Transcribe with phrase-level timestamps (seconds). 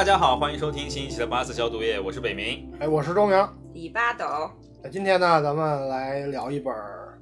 [0.00, 2.72] 大家好，欢迎收听新一期的八四消毒液，我是北明。
[2.80, 3.48] 哎，我是周明。
[3.74, 4.50] 李八斗，
[4.82, 6.74] 那今天呢，咱们来聊一本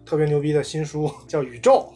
[0.06, 1.92] 特别牛逼的新书， 叫《宇宙》。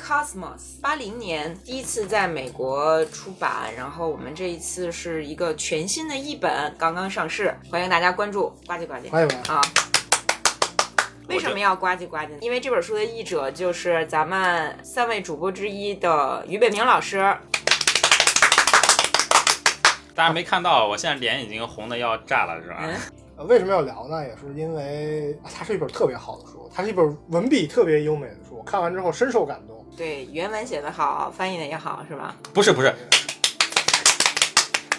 [0.00, 9.52] Cosmos，八零年第一次在美国出版，然后我们这一次是一个全新的译本，刚刚上市，欢迎大家关注，呱唧呱唧欢迎欢迎。
[9.52, 9.60] 啊！
[11.28, 12.36] 为什么要呱唧呱唧呢？
[12.42, 17.36] 因为这本书的译者就是咱们三位主播之一的于北明老师。
[20.14, 22.84] 大家没看到，我现在脸已经红的要炸了，是吧？
[23.48, 24.22] 为什么要聊呢？
[24.22, 29.84] 也是因为啊它是一本特别好的书，它是一本文笔特别优美的书，我看完之后深受感动。
[29.96, 32.36] 对，原文写得好，翻译的也好，是吧？
[32.52, 32.94] 不是不是，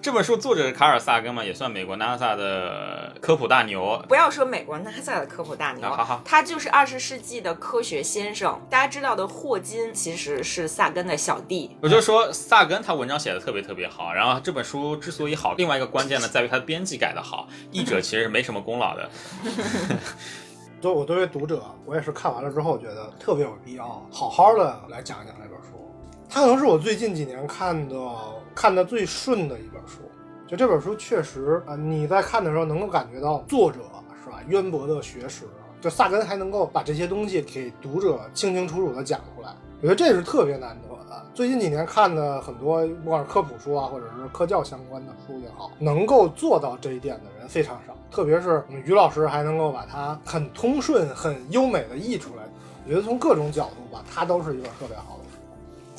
[0.04, 4.04] 这本书作者是卡尔萨根嘛，也算美国 NASA 的科普大牛。
[4.10, 8.60] 不要说美国 NASA 的科普大牛，啊好好他就是二十世纪的科学先生。
[8.70, 19.10] 大家知道的霍金其实是萨根的小弟，我就说萨根他文章写的特别特别好，然后这本书之所以好，另外一个关键呢在于他的编辑改的好，译者其实没什么功劳的。
[20.82, 25.80] 作我作为读者，我也是看完了之后觉得特别有必要好好的来讲一讲这本书。
[26.30, 27.96] 它可能是我最近几年看的
[28.54, 30.00] 看的最顺的一本书。
[30.48, 33.80] 就这本书确实啊、你在看的时候能够感觉到作者
[34.24, 35.46] 是吧渊博的学识，
[35.82, 39.50] 就萨根还能够把这些东西给读者清清楚楚的讲出来，
[39.82, 41.26] 我觉得这是特别难得的。
[41.34, 47.96] 最近几年看的很多不管是科普书啊，或者是科教相关的书也好，能够做到这一点的人非常少。
[48.12, 52.44] 特别是我们于老师还能够把它很通顺、很优美的译出来，
[52.86, 55.23] 我觉得从各种角度吧，它都是一本特别好的。《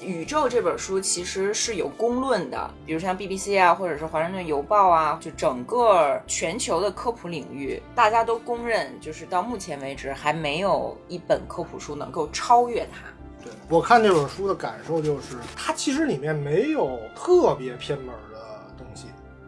[0.04, 13.08] 宇宙》这本书其实是有公论的，比如像 BBC 啊，或者是《华盛顿邮报》啊，就整个全球的科普领域，大家都公认，就是到目前为止还没有一本科普书能够超越它。
[13.42, 18.33] 对我看这本书的感受就是，它其实里面没有特别偏门的，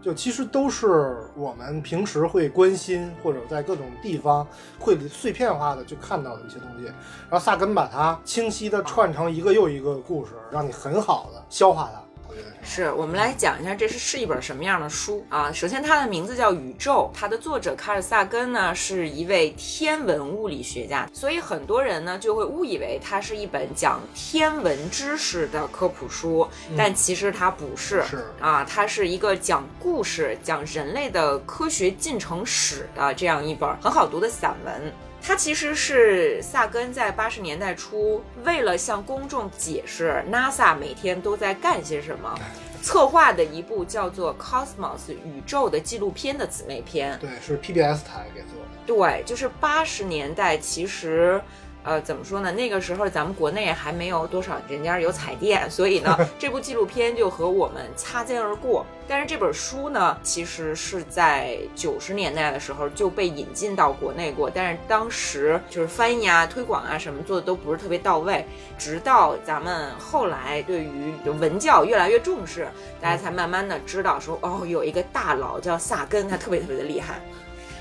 [0.06, 4.46] 就其实都是我们平时会关心或者在各种地方
[4.78, 6.84] 会碎片化的去看到的一些东西。
[6.84, 12.00] 然后萨根把它清晰的串成一个又一个故事，让你很好的消化它。
[12.36, 15.50] 我觉得是是我们来讲一下这是是一本什么样的书啊？
[15.50, 28.02] 首先，它的名字叫《宇宙》，它的作者卡尔萨根呢是一位天文物理学家，所以很多人呢就会误以为它是一本讲天文知识的科普书，但其实它不是。
[28.04, 34.92] 是啊，它是一个讲故事、讲人类的科学进程史的这样一本很好读的散文。
[35.26, 42.32] 它其实是萨根在八十年代初，为了向公众解释 NASA 每天都在干些什么，
[42.80, 47.18] 策划的一部叫做《Cosmos 宇宙》的纪录片的姊妹篇。
[47.18, 48.66] 对，是 PBS 台给做的。
[48.86, 51.40] 对，就是八十年代，其实。
[51.86, 52.50] 呃，怎么说呢？
[52.50, 58.84] 那个时候咱们国内还没有多少人家有彩电，所以呢， 这部纪录片就和我们擦肩而过。
[59.06, 68.44] 但是这本书呢，其实是在九十年代的时候就被引进到国内过，但是当时就是翻译啊、推广啊什么做的都不是特别到位。
[68.76, 72.66] 直到咱们后来对于文教越来越重视，
[73.00, 77.20] 大家才慢慢的知道说，哦，有一个大佬叫萨根，他特别特别的厉害。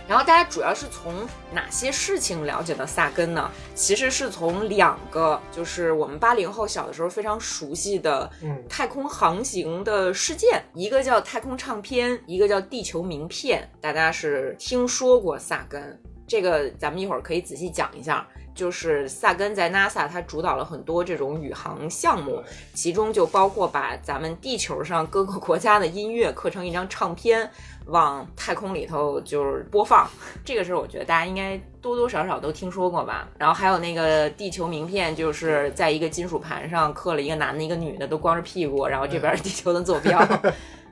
[0.07, 3.49] 然后大家主要是从哪些事情了解到萨根呢？
[3.73, 13.67] 其实是从两个，就是我们八零后小的时候非常熟悉的嗯太空航行的事件，一个叫太空唱片，一个叫地球名片。
[13.81, 18.27] 大家是听说过萨根，这个咱们一会儿可以仔细讲一下。
[18.53, 22.41] 就是萨根在 NASA，他主导了很多这种宇航项目，
[22.73, 27.51] 其中就包括把咱们地球上各个国家的音乐刻成一张唱片，
[27.87, 30.07] 往太空里头就是播放。
[30.43, 33.27] 这个事儿，我觉得大家应该多多少少都听说过吧。
[33.37, 40.19] 然后还有那个地球名片，就是在一个金属盘上刻了一个男的，一个女的，都光着屁股，然后这边是地球的坐 标。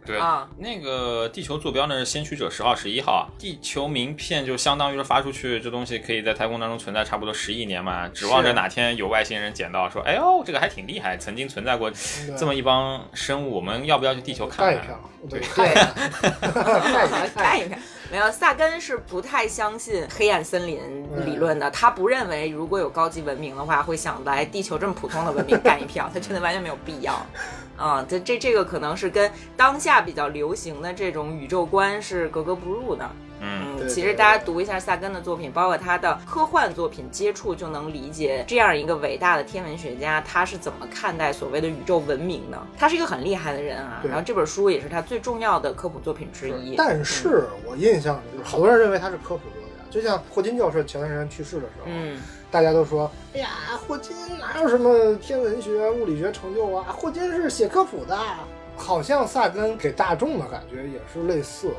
[0.06, 0.48] 对啊。
[0.58, 11.92] 那个地球坐标呢是先驱者十号、十一号，地球名片就相当于是发出去，这东西可以在太空当中存在差不多十亿年嘛，指望着哪天有外星人捡到，说，哎呦，这个还挺厉害，曾经存在过。
[12.38, 15.68] 这么一帮生物，我们要不要去地球看一看，对，看
[17.60, 17.80] 一看。
[18.12, 20.80] 没有，萨根是不太相信黑暗森林
[21.26, 21.70] 理论的。
[21.72, 27.26] 他不认为如果有高级文明的话，会想来地球这么普通的文明干一票，他觉得完全没有必要。
[27.78, 33.10] 啊，这这这个可能是跟当下比较流行的这种宇宙观是格格不入的。
[33.46, 42.58] 嗯，对其实大家读一下萨根的作品，包括他的科幻作品，接触就能理解这样一个伟大的天文学家，他是怎么看待所谓的宇宙文明的。
[42.78, 46.76] 他是一个很厉害的人啊，然后这本书也是他最重要的科普作品之一。
[46.78, 52.18] 但是我印象里，就是好多人认为他是科普作家，就像霍金教授前段时间去世的时候，嗯，
[52.54, 53.50] 大家都说，哎呀，
[53.88, 56.96] 霍金哪有什么天文学、物理学成就啊？
[56.96, 58.16] 霍金是写科普的。
[58.78, 61.72] 好像萨根给大众的感觉也是类似。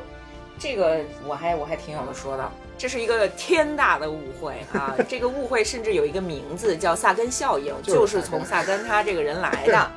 [0.58, 4.96] 这个我还我还挺有的说的，这是一个天大的误会啊！
[5.08, 9.90] 这个误会甚至有一个名字叫萨根效应，就是从萨根他这个人来的。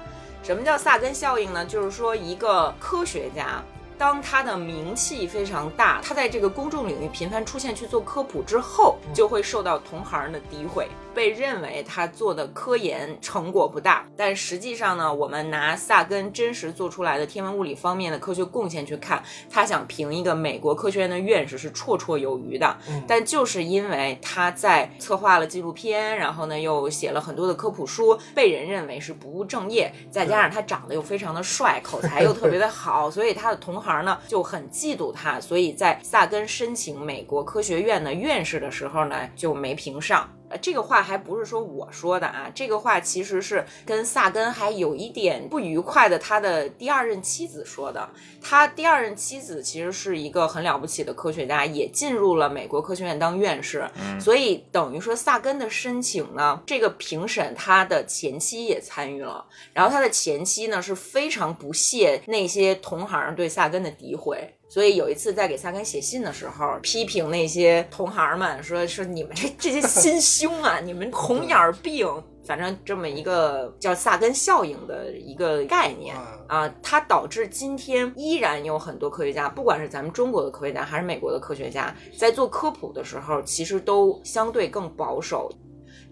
[0.44, 1.65] 什么叫萨根效应呢？
[1.65, 3.63] 就是说一个科学家。
[3.97, 10.88] 当他的名气非常大，他在这个公众领域频繁出现去做科普之后，就会受到同行的诋毁，
[11.18, 14.06] 被认为他做的科研成果不大。
[14.16, 22.78] 但实际上呢，我们拿萨根真实做出来的天文物理方面的科学贡献去看，他想评一个美国科学院的院士是绰绰有余的。
[23.08, 33.88] 但就是因为他在策划了纪录片，然后呢又写了很多的科普书，被人认为是不务正业，再加上他长得又非常的帅，口才又特别的好， 所以他的同行。
[33.88, 40.30] 行呢就很嫉妒他，所以在萨根申请美国科学院的院士的时候呢就没评上。
[40.49, 48.09] 呃，这个话还不是说我说的啊，这个话其实是跟萨根还有一点不愉快的他的第二任妻子说的。
[48.41, 53.85] 他第二任妻子其实是一个很了不起的科学家，也进入了美国科学院当院士。
[54.19, 64.56] 所以等于说萨根的申请呢，这个评审他的前妻也参与了，然后他的前妻呢是非常不屑那些同行对萨根的诋毁。
[64.69, 72.06] 所以有一次在给萨根写信的时候，批评那些同行们，说说你们 这这些心胸啊， 你们红眼病，
[72.46, 76.16] 反正这么一个叫萨根效应的一个概念。
[76.48, 85.50] 啊，它导致今天依然有很多科学家，不管是咱们中国的科学家还是美国的科学家，在做科普的时候，其实都相对更保守。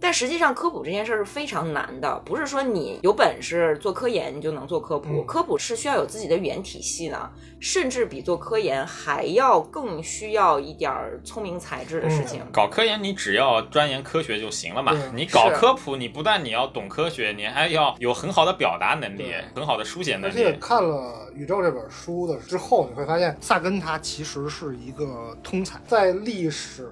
[0.05, 5.23] 但实际上，科普这件事儿是非常难的，不是说你有本事做科研你就能做科普。
[5.23, 7.27] 科普是需要有自己的语言体系的，
[7.59, 10.93] 甚至比做科研还要更需要一点
[11.23, 12.43] 聪明才智的事情。
[12.51, 20.43] 搞科研你只要钻研科学就行了嘛，你搞科普你不但你要懂科学，你还要有很好的表达能力，很好的书写能力。
[20.43, 26.91] 而且看了《宇宙》这本书的之后，你会发现萨根他其实是一个通才，在历史。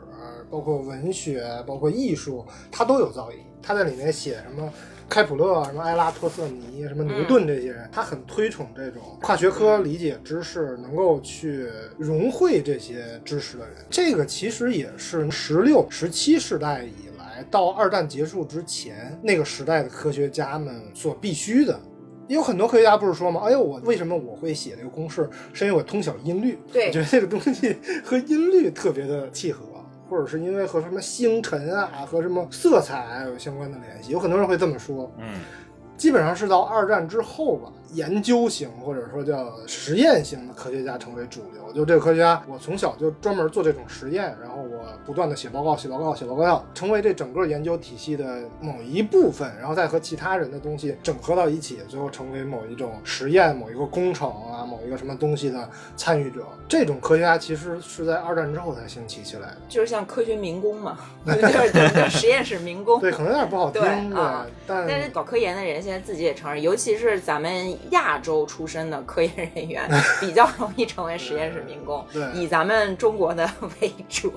[0.53, 3.37] 包括文学，包括艺术，他都有造诣。
[3.59, 4.71] 他在里面写什么
[5.09, 11.67] 开普勒、什么埃拉托瑟尼、什么牛顿这些人，他很推崇这种跨学科理解知识，能够去
[11.97, 13.77] 融汇这些知识的人。
[13.89, 21.79] 这个其实也是十六、十七世代以来到二战结束之前那个时代的科学家们所必须的。
[22.27, 23.41] 有很多科学家不是说吗？
[23.43, 25.27] 哎呦，我为什么我会写这个公式？
[25.51, 26.59] 是因为我通晓音律。
[26.71, 29.63] 对，我觉得这个东西和音律特别的契合。
[30.09, 35.11] 或者是因为和什么星辰啊，和什么色彩有相关的联系，有很多人会这么说。
[35.17, 35.41] 嗯，
[35.97, 37.71] 基本上是到二战之后吧。
[37.93, 56.43] 研究型或者说叫实验型的科学家成为主流，就这个科学家，我从小就专门做这种实验，然后我不断的写报告、写报告、写报告，成为这整个研究体系的某一部分，然后再和其他人的东西整合到一起，最后成为某一种实验、某一个工程啊、某一个什么东西的参与者。
[56.67, 62.99] 这种科学家其实是在二战之后才兴起起来的，就是像科学民工嘛，就是实验室民工。
[62.99, 67.77] 对，可能有点不好听， 对，但但是搞科研的人现在自己也承认，尤其是咱们。
[67.91, 73.49] 亚洲出身的科研人员 比较容易成为实验室民工，以咱们中国的
[73.81, 74.33] 为主。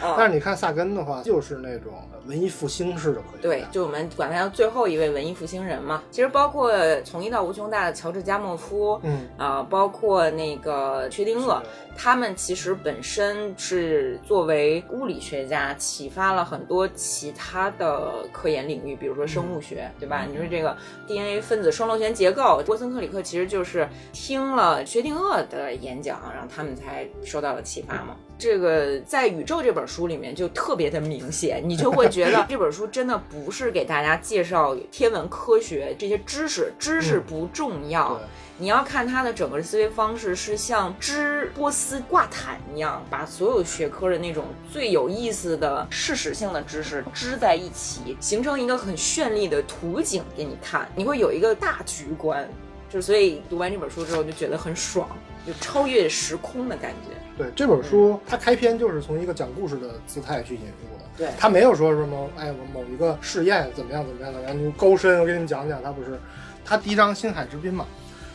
[0.00, 1.92] 但是你看萨根的话，就是那种
[2.28, 6.02] 文艺复兴式的科学对，就我们管他叫最后一位文艺复兴人嘛。
[6.10, 6.70] 其实包括
[7.02, 11.60] 从一到无穷大的乔治加莫夫，嗯啊，包括那个薛定谔，
[11.96, 20.26] 他们其实本身是作为物理学家，启发了很多其他的科研领域，比如说生物学，对吧？
[20.30, 22.62] 你说这个 DNA 分子双螺旋结构。
[22.66, 28.14] 波森克里克其实就是听了薛定谔的演讲，然后他们才受到了启发嘛。
[28.38, 38.20] 这个在《宇宙》这本书里面就特别的明显，你就会觉得这本书真的不是给大家介绍天文科学这些知识，知识不重要。
[38.60, 52.48] 你要看他的整个思维方式是像织波斯挂毯一样，把所有学科的那种最有意思的事实性的知识织在一起，形成一个很绚丽的图景给你看，你会有一个大局观。
[52.90, 55.06] 就所以读完这本书之后就觉得很爽，
[55.46, 57.14] 就超越时空的感觉。
[57.38, 61.04] 对这本书，它开篇就是从一个讲故事的姿态去引入的。
[61.16, 65.80] 对，它没有说什么哎，我某一个试验怎么样怎么样怎么样，你高深，我给你们讲讲。
[65.82, 66.18] 它不是，
[66.64, 67.86] 它第一章星海之滨嘛。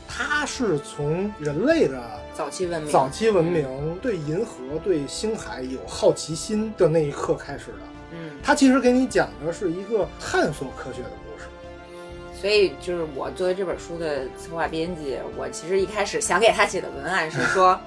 [0.07, 1.99] 它是从人类的
[2.35, 7.77] 早期文明、早期文明对银河、对星海有好奇心的那一刻开始的。
[8.11, 11.47] 嗯，它其实给你讲的是一个探索科学的故事。
[12.39, 17.79] 所以，就是我作为这本书的策划编辑，我其实一开始想给他写的文案是说，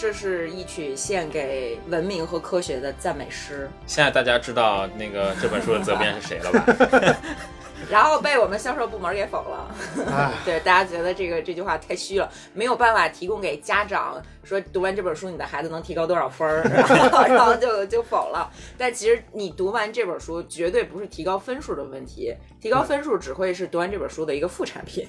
[0.00, 3.68] 这是一曲献给文明和科学的赞美诗。
[3.86, 7.16] 现在大家知道那个这本书的责编是谁了吧？
[7.90, 9.74] 然后被我们销售部门给否了。
[10.10, 18.50] 哎， 对，大家觉得这个这句话太虚了，没有办法提供给家长说读完这本书你的孩子能提高多少分儿，然 后然后就就否了。
[18.78, 25.06] 但其实你读完这本书绝对不是提高分数的问题，提高分数只会是读完这本书的一个副产品，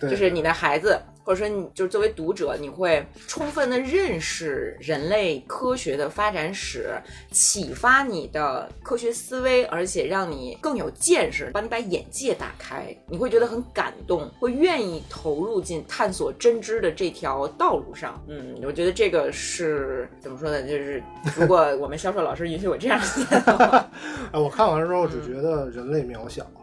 [0.00, 1.00] 就是你的孩子。
[1.24, 6.90] 或者说，你就是作为读者，你会充分的认识人类科学的发展史，
[7.30, 12.94] 启发你的科学思维，而且让你更有见识，帮你把眼界打开。
[13.08, 18.22] 你会觉得很感动，会愿意投入进探索真知的这条道路上。
[18.28, 20.62] 嗯，我觉得这个是怎么说呢？
[20.62, 21.02] 就是
[21.36, 23.90] 如果我们销售老师允许我这样写的话，
[24.32, 26.44] 哎， 我看完之后只觉得人类渺小。
[26.44, 26.61] 嗯，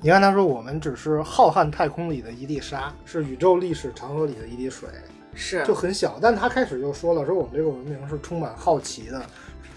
[0.00, 4.88] 你看他说我们只是浩瀚太空里的一粒沙，是宇宙历史长河里的一滴水，
[5.34, 6.18] 是就很小。
[6.20, 9.22] 但他开始就说了，说我们这个文明是充满好奇的，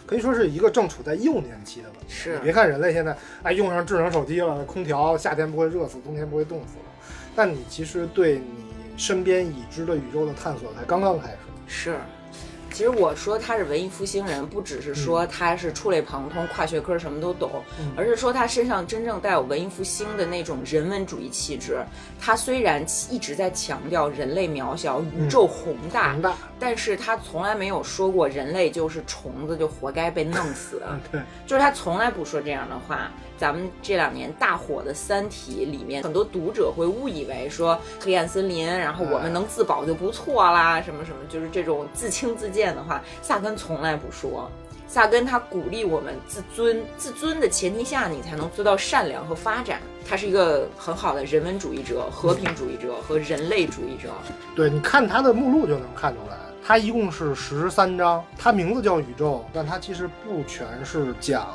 [0.05, 2.10] 可以说是一个正处在幼年期的文明。
[2.10, 6.86] 是你别看人类现在哎用上智能手机了，空调夏天不会热死，冬天不会冻死了，
[7.36, 8.65] 但你其实对你
[8.98, 11.38] 身边已知的宇宙的探索才刚刚开始。
[11.67, 11.95] 是。
[12.72, 21.80] 其实我说他是文艺复兴人，不只是说他是触类旁通、跨学科什么都懂，嗯而是说他身上真正带有文艺复兴的那种人文主义气质。
[22.20, 26.16] 他虽然一直在强调人类渺小、宇宙宏大，
[26.60, 30.82] 但是他从来没有说过人类就是虫子，就活该被弄死。
[30.88, 33.12] 嗯，对，就是他从来不说这样的话。
[33.38, 44.50] 咱们这两年大火的《三体》里面，很多读者会误以为说黑暗森林，然后我们能自保就不错啦，什么什么，就是这种自轻自贱的话，萨根从来不说。
[44.88, 49.80] 萨根他鼓励我们自尊，自尊的前提下，你才能做到善良和发展。
[50.06, 54.10] 他是一个很好的人文主义者、和平主义者和人类主义者。
[54.54, 61.48] 对，你看他的目录就能看出来，他一共是十三章，他名字叫宇宙，但他其实不全是讲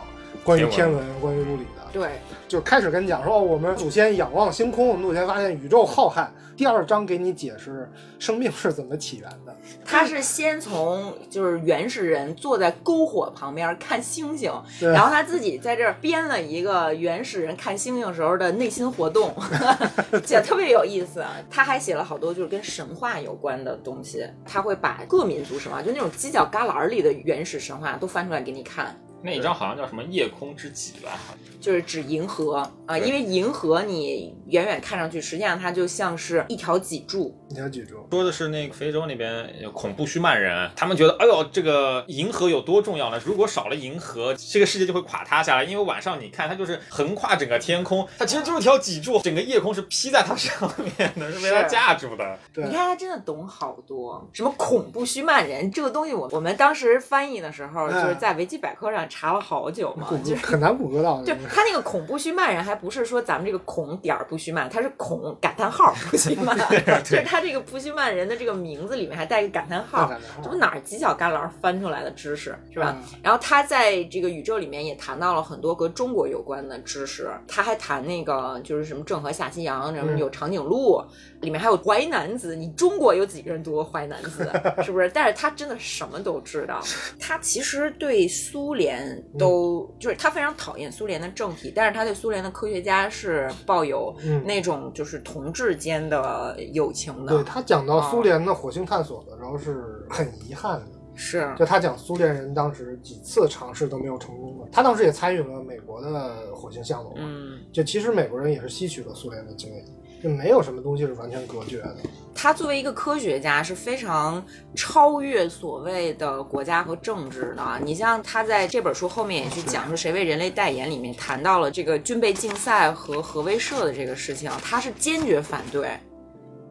[0.42, 1.75] 关于天天文、关于物理的。
[1.96, 6.28] 对，就开始跟你讲说，哦，我们祖先仰望星空，我们祖先发现宇宙浩瀚。
[6.54, 9.56] 第二章给你解释生命是怎么起源的。
[9.84, 19.34] 他是先从就是原始人坐在篝火旁边看星星，然后他自己在这儿编了一个原始人看星星时候的内心活动，
[20.24, 21.24] 写得特别有意思。
[21.50, 28.94] 他还写了好多就是跟神话有关的东西，他会把各民族神话，就那种犄角旮旯里的原始神话都翻出来给你看。
[29.23, 31.18] 那一张好像叫什么夜空之脊吧？
[31.61, 32.56] 就是指银河
[32.87, 43.20] 啊、对因为银河你远远看上去，实际上它就像是一条脊柱，一条脊柱，说的是那个非洲那边有恐怖须曼人，他们觉得，哎呦，这个银河有多重要呢？
[43.25, 45.64] 如果少了银河，这个世界就会垮塌下来。
[45.64, 52.38] 因为晚上你看，它就是横跨整个天空，它其实就是条脊柱，整个夜空是披在它上面的，是被它架住的。
[52.52, 60.46] 对你看他真的懂好多，什么恐怖须曼人这个东西我，我们当时翻译的时候，哎就是在维基百科上查了好久嘛， 就是。
[60.46, 61.22] 很难谷歌到。
[61.25, 66.56] 就他那个恐怖须曼人，还不是说咱们这个恐点儿不须曼，他是恐感叹号不须曼，
[67.02, 72.94] 就是他这个不须曼人的这个名字里面还带一个感叹号，这不哪儿犄角旮旯翻出来的知识是吧？
[72.96, 81.02] 嗯然后他在这个宇宙里面也谈到了很多和中国有关的知识，他还谈那个就是什么郑和下西洋，然后嗯有长颈鹿，
[81.40, 82.54] 里面还有淮南子。
[82.54, 84.48] 你中国有几个人读过淮南子？
[84.82, 85.10] 是不是？
[85.12, 86.80] 但是他真的什么都知道。
[87.18, 88.95] 他其实对苏联
[89.38, 94.44] 都、就是他非常讨厌苏联的政体，但是他对苏联的科学家是抱有嗯。
[94.44, 97.32] 那种就是同志间的友情的。
[97.34, 98.10] 对他讲到啊。
[98.10, 101.52] 苏联的火星探索的时候是很遗憾的，是。
[101.58, 107.58] 就他讲苏联人当时几次尝试都没有成功的，他当时也参与了美国的火星项目嘛，嗯。
[107.72, 109.84] 就其实美国人也是吸取了苏联的经验，
[110.26, 111.97] 就没有什么东西是完全隔绝的。
[112.35, 117.62] 他作为一个科学家是非常超越所谓的国家和政治的。
[117.83, 125.90] 你像他在这本书后面也去讲说谁为人类代言，里面谈到了这个军备竞赛和核威慑的这个事情，他是坚决反对。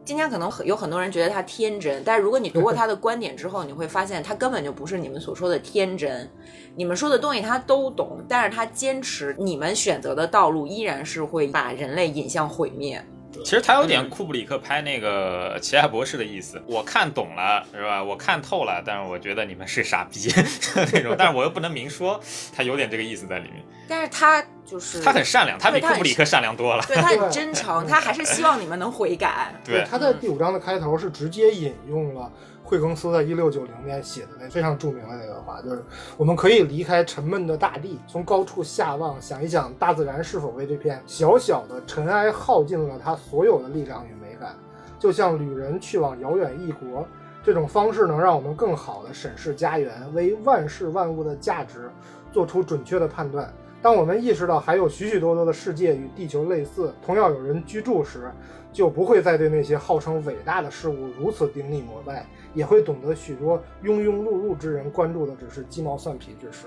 [0.04, 6.30] 今天可能很有很多人觉得他天真，但是如果你读过他的 观点之后，你会发现他根本就不是你们所说的天真。
[6.76, 13.04] 你们说的东西他都懂，但是他坚持你们选择的道路依然是会把人类引向毁灭。
[13.44, 18.02] 其实他有点库布里克拍那个《奇爱博士》的意思，我看懂了，是吧？
[18.02, 20.32] 我看透了，但是我觉得你们是傻逼
[20.92, 22.20] 那种，但是我又不能明说，
[22.54, 23.62] 他有点这个意思在里面。
[23.88, 26.84] 但是他就是他很善良，他比库布里克善良多了。
[26.88, 29.54] 对他很真诚，他还是希望你们能悔改。
[29.64, 32.30] 对，他在第五章的开头是直接引用了
[32.66, 35.84] 惠更斯在一六九零年写的那非常著名的那个话，就是
[36.16, 44.56] 我们可以离开沉闷的大地，从高处下望，想一想大自然是否为这片小小的尘埃耗尽了它所有的力量与美感，
[44.98, 47.06] 就像旅人去往遥远异国。
[47.44, 51.88] 这种方式能让我们更好地审视家园，为万事万物的价值
[52.32, 53.48] 做出准确的判断。
[53.80, 58.32] 当我们意识到还有许许多多的世界与地球类似，同样有人居住时，
[58.72, 62.26] 就不会再对那些号称伟大的事物如此顶礼膜拜，
[62.56, 66.66] 也会懂得许多庸庸碌碌之人关注的只是鸡毛蒜皮之事。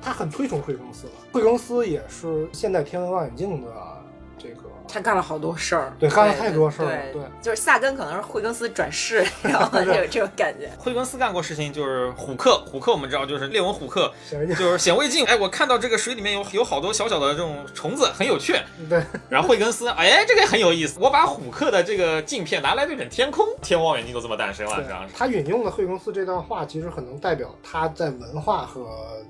[0.00, 3.68] 他很推崇惠更斯了，惠更斯也是现代天文望远镜的
[4.86, 10.70] 他干了好多事儿，对干了太多事儿了对对就是萨根可能是惠更斯转世， 然后就有这种感觉。
[10.78, 15.24] 惠更斯干过事情，就是虎克，虎克我们知道就是列文虎克，显微镜，就是显微镜。
[15.26, 18.54] 哎，我看到这个水里面有有好多小小的这种虫子，很有趣。
[18.88, 20.98] 对，然后惠更斯，哎，这个很有意思。
[21.00, 25.08] 我把虎克的这个镜片拿来对准天空，天文望远镜都这么诞生了，对这样。
[25.16, 28.86] 他引用的惠更斯这段话，其实很能代表他在文化和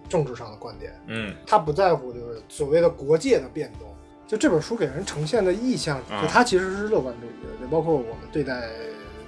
[0.09, 0.93] 政治上的观点。
[1.07, 3.94] 嗯他不在乎就是所谓的国界的变动。
[4.27, 8.69] 就这本书给人呈现的意象，嗯就它其实是乐观主义的，就包括我们对待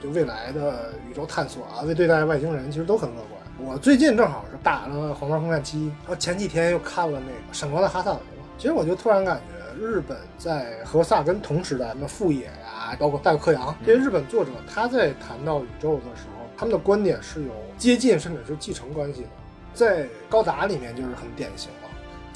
[0.03, 3.41] 就未来的宇宙探索啊，为对待外星人，其实都很乐观。
[3.59, 19.29] 我最近正好是打了《黄牌空战七》，然后前几天又看了那个《闪光的哈萨维》嘛，其实我就突然感觉日本在和萨根同时代，那富野呀、包括戴克洋这些日本作者，他在谈到宇宙的时候，他们的观点是有接近甚至是继承关系的。
[19.73, 21.86] 在高达里面就是很典型嘛。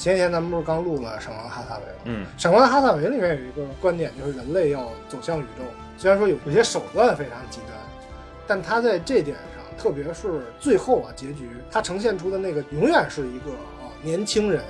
[0.00, 2.02] 前几天咱们不是刚录了《闪光的哈萨维》吗？
[2.04, 5.64] 嗯《闪光的哈萨维》里面有一个观点，就是人类要走向宇宙。
[5.98, 7.68] 虽然说有有些手段非常极端，
[8.46, 14.62] 但他在这点上，特别是最后啊结局，他呈现出的那个永远是一个啊年轻人，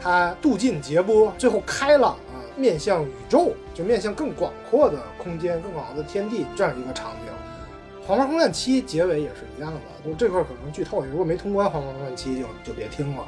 [0.00, 8.02] 他渡尽劫波，最后开朗啊面向宇宙，就面向更广阔的空间、更广阔的天地这样一个场景。
[8.06, 13.22] 《黄牌空战七》结尾也是一样的，就这块儿可能剧透，如果没通关《黄牌空战七》就就别听了，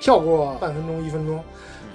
[0.00, 1.38] 跳过半分钟、一分钟。《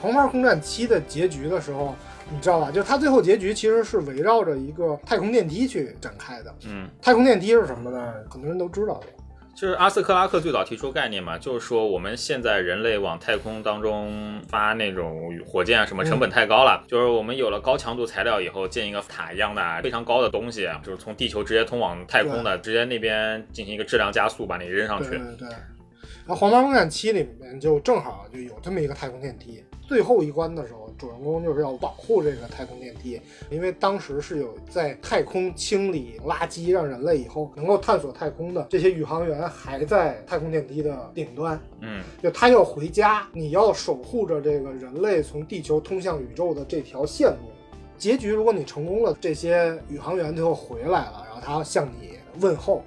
[0.02, 1.96] 黄牌空战七》的结局的时候，
[2.32, 2.72] 你知道吧？
[2.72, 6.54] 就它最后结局其实是围绕着一个太空电梯去展开的。
[6.68, 8.14] 嗯，太空电梯是什么呢？
[8.30, 9.08] 很多人都知道的。
[9.54, 25.10] 就是阿瑟克拉克最早提出概念嘛，就是说我们现在人类往太空当中发那种火箭啊，什么成本太高了，就是我们有了高强度材料以后，建一个塔一样的非常高的东西，就是从地球直接通往太空的，直接那边进行一个质量加速，把你扔上去。
[25.10, 25.48] 对对对。
[26.26, 42.04] 然后《黄毛空战七》里面就正好就有这么一个太空电梯，最后一关的时候，主人公就是要保护这个太空电梯，因为当时是有在太空清理垃圾，让人类以后能够探索太空的这些宇航员还在太空电梯的顶端，嗯。
[42.22, 47.52] 就他要回家，你要守护着这个人类从地球通向宇宙的这条线路。
[47.98, 52.84] 结局，如果你成功了，这些宇航员最后回来了，然后他向你问候，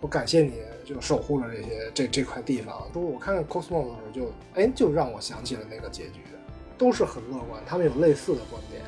[0.00, 0.52] 我感谢你，
[0.84, 2.74] 就守护了这些这这块地方。
[2.92, 6.20] 说我看看 Cosmos 的时候就，哎，就让我想起了那个结局，
[6.76, 8.82] 都是很乐观，他们有类似的观点。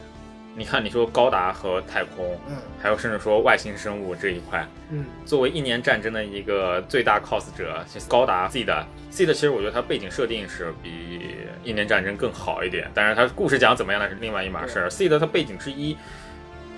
[0.58, 14.88] 你看，你说高达和太空，嗯还有甚至说外星生物这一块，嗯，作为一年战争的一个最大 cos 者，高达 C 的 C 的，其实我觉得它背景设定是比一年战争更好一点，但是它故事讲怎么样那是另外一码事儿。
[14.88, 15.94] C 的它背景之一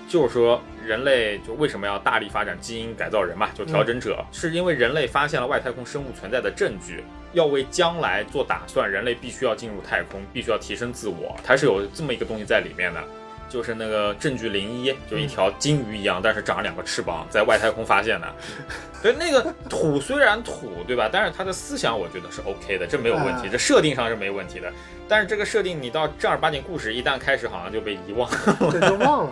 [0.09, 13.01] 就是说人类就为什么要大力发展基因改造人嘛，就调整者，是因为人类发现了外太空生物存在的证据，要为将来做打算，人类必须要进入太空，必须要提升自我，它是有这么一个东西在里面的。
[13.47, 18.27] 就是那个证据零一，就一条金鱼一样，但是长了两个翅膀，在外太空发现的。
[19.01, 21.09] 对，那个土虽然土，对吧？
[21.11, 24.71] 但是他的思想我觉得是 OK 的，这没有问题，哎这设定上是没问题的。
[25.07, 28.29] 但是这个设定你到正儿八经故事一旦开始，好像就被遗忘。
[28.29, 28.37] 了，
[28.71, 29.31] 对就忘了。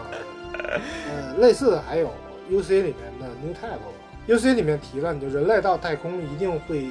[0.57, 2.07] 呃，类似的还有
[2.49, 3.79] UC 里面的 New Type。
[4.27, 6.83] UC 里面提了，你就人类到太空一定会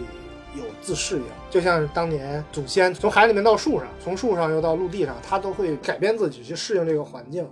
[0.54, 7.46] 有自适应，就像当年祖先从海里面到树上，从树上又到陆地上，他都会改变自己去适应这个环境。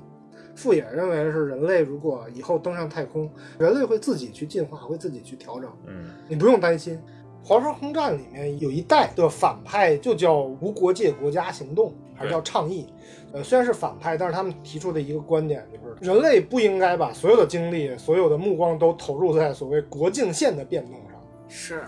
[0.57, 6.97] 富野认为是人类如果以后登上太空，人类会自己去进化，会自己去调整，嗯你不用担心。
[7.47, 12.93] 《华沙空战》里面有一代的反派就叫无国界国家行动，还是叫倡议。
[13.33, 21.21] 呃，虽然是反派，但是他们提出的一个观点就是，人类不应该把所有的精力、所有的目光都投入在所谓国境线的变动上。
[21.49, 21.85] 是，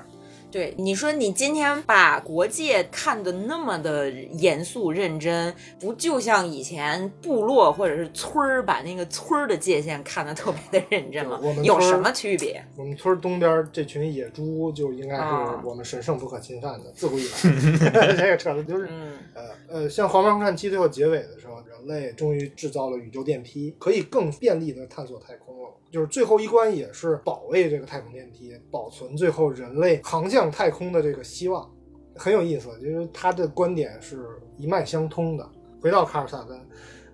[0.56, 11.62] 对你说，你今天把国界看得那么的严肃认真，不就像以前部落或者是村儿把那个村儿的界限看得特别的认真吗我们？
[11.62, 12.64] 有什么区别？
[12.74, 18.14] 我们村东边这群野猪就应该是啊我们神圣不可侵犯的，自古以来。
[18.16, 25.70] 这个扯的就是嗯，呃呃，像《黄毛空战七》最后结尾的时候，人类终于制造了宇宙电梯，可以更便利的探索太空了。
[25.90, 31.70] 就是最后一关也是保卫这个太空电梯，保存最后人类航向太空的这个希望，
[32.16, 32.68] 很有意思。
[32.80, 35.48] 就是他的观点是一脉相通的。
[35.80, 36.60] 回到卡尔萨根，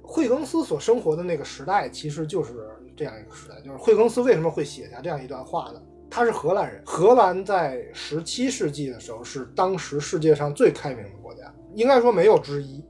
[0.01, 3.61] 惠更斯所生活的那个时代，其实就是这样一个时代。
[3.61, 5.83] 就是惠更斯为什么会写下这样一段话呢？
[6.09, 6.83] 他是荷兰人。
[6.87, 12.83] 荷兰在十七世纪的时候是当时世界上最开明的国家，应该说没有之一。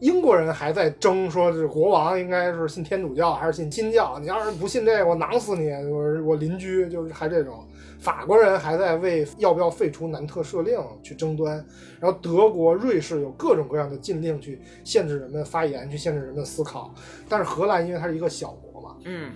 [0.00, 4.18] 英国人还在争，说这国王应该是信天主教还是信新教？
[4.18, 5.70] 你要是不信这个，我囊死你！
[5.90, 7.66] 我我邻居就是还这种。
[7.98, 11.56] 法国人还在为要不要废除南特赦令去争端，
[11.98, 16.94] 然后德国、瑞士有各种各样的禁令去限制人们发言，去限制人们思考。
[17.26, 19.32] 但是荷兰因为它是一个小国嘛，嗯，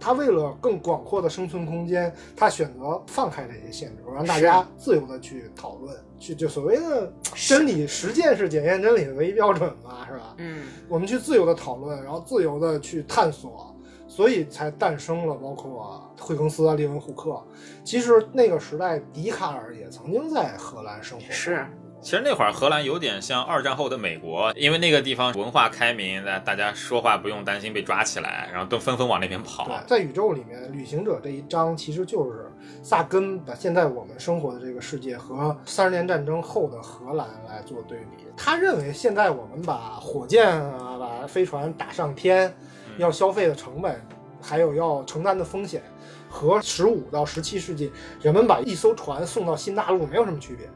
[0.00, 10.34] 他为了更广阔的生存空间，他选择放开这些限制，让大家自由的去讨论，去就所谓的真理实践是检验真理的唯一标准嘛，是吧？
[10.38, 13.74] 嗯，我们去自由的讨论，然后自由的去探索，
[14.06, 17.42] 所以才诞生了包括惠更斯啊、列文虎克。
[17.84, 21.24] 其实那个时代，笛卡尔也曾经在荷兰生活。
[21.30, 21.66] 是。
[22.00, 29.68] 其实那会儿荷兰有点像二战后的美国，因为那个地方文化开明，大大家说话不用担心被抓起来，然后都纷纷往那边跑。
[29.86, 32.50] 在宇宙里面，旅行者这一章其实就是
[32.82, 38.24] 萨根把现在我们生活的这个世界和三十年战争后的荷兰来做对比。
[38.36, 42.54] 他认为现在我们把火箭啊、把飞船打上天，
[42.96, 44.00] 要消费的成本，
[44.40, 45.82] 还有要承担的风险，
[46.28, 47.90] 和十五到十七世纪
[48.22, 50.68] 人们把一艘船送到新大陆没有什么区别。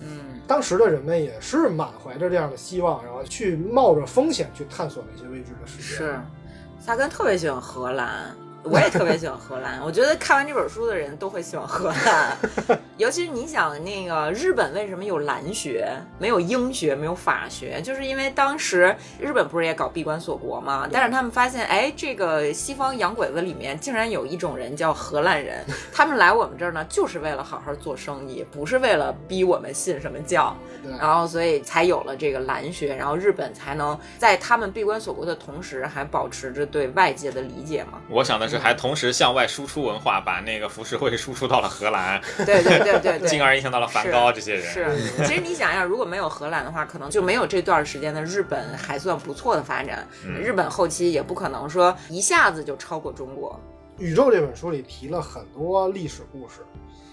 [0.00, 5.82] 嗯，当时的人们也是满怀着这样的希望，然后去冒着风险去探索那些未知的世界。
[5.82, 6.20] 是，
[6.80, 8.34] 萨根特别喜欢荷兰。
[8.70, 12.36] 我也特别喜欢荷兰，我觉得看完这本书的人都会喜欢荷兰，
[12.98, 20.86] 尤其是你想那个日本为什么有兰学，没有英学，没有法学，就是因为当时日本不是也搞闭关锁国吗？
[20.92, 30.54] 但是他们发现，哎，这个西方洋鬼子里面竟然有一种人叫荷兰人， 他们来我们这儿呢，就是为了好好做生意，不是为了逼我们信什么教，
[30.98, 38.00] 然后所以才有了这个兰学，然后日本才能在他们闭关锁国的同时，还保持着对外界的理解嘛。
[38.10, 38.58] 我想的是。
[38.58, 44.64] 还同时向外输出文化，把那个浮世绘输出到了荷兰，对对对对对，进而影响到了梵高这些人。
[44.64, 44.86] 是，
[45.24, 50.06] 其实你想想，如果没有荷兰的话，可能就没有这段时间的日本还算不错的发展。
[50.40, 53.58] 日本后期也不可能说一下子就超过中国。
[53.98, 56.60] 宇宙这本书里提了很多历史故事，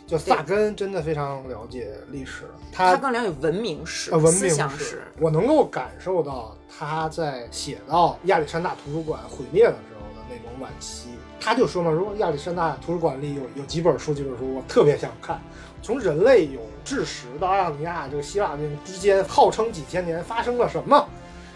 [0.06, 5.02] 就萨根真的非常了解历史，他更了解文明史、文明史。
[5.19, 11.10] 我能够感受到他在写到亚历山大图书馆毁灭的时候的那种惋惜。
[11.45, 15.39] 他就说嘛，如果亚历山大图书馆里有有几本书，几本书我特别想看。
[15.79, 21.08] 从人类有智识到阿尼亚这个希腊人之间，号称几千年发生了什么？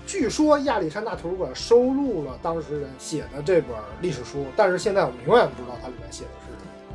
[0.05, 6.48] 据说亚历山大图书馆收录了当时人写的这本历史书，但是现在我们永远不知道它里面写的什么。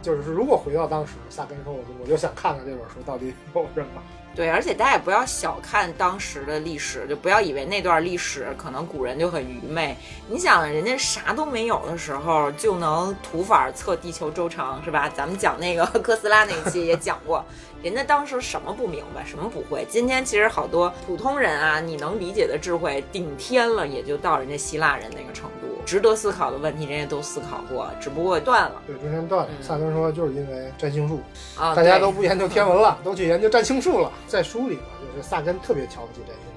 [0.04, 4.02] 就是如果回到当时，萨根说，我就我就想看看这本书到底有什么。
[4.36, 9.96] 对，而且大家也不要小看当时的历史，就不要以为那段历史可能古人就很愚昧。
[10.28, 15.08] 你想，人家啥都没有的时候就能土法测地球周长，是吧？
[15.08, 17.42] 咱们讲那个 哥斯拉那一期也讲过，
[17.80, 19.86] 人家当时什么不明白，什么不会。
[19.88, 28.82] 今天其实好多普通人啊，你能理解的智慧，顶天了也就到人家希腊人那个程度，值得思考的问题，人家都思考过，只不过断了。
[28.86, 29.50] 对，中间断了。
[29.60, 31.20] 萨根说，就是因为占星术
[31.56, 34.10] 啊，大家都不研究天文了， 都去研究占星术了。
[34.26, 34.82] 在书里嘛，
[35.14, 36.50] 就是萨根特别瞧不起占星术。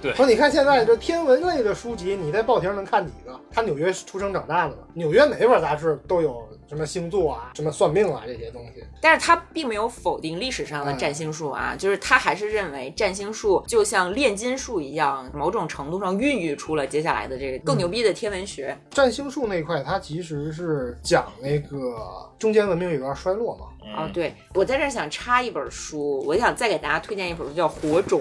[0.00, 3.38] 对，说你看现在这天文类的书籍，你在报亭能看几个？
[3.52, 8.84] 他纽约出生长大的嘛，纽约每一本杂志都有什么星座啊、什么算命啊这些东西。
[9.00, 18.76] 但是他并没有否定历史上的占星术啊，就是他还是认为占星术就像炼金术一样，某种程度上孕育出了接下来的这个更牛逼的天文学。
[18.90, 23.66] 占星术那块，它其实是讲那个中间文明有一段衰落嘛。
[23.96, 28.20] 哦，对，我在这想插一本书，我想再给大家推荐一本书，叫《火种》，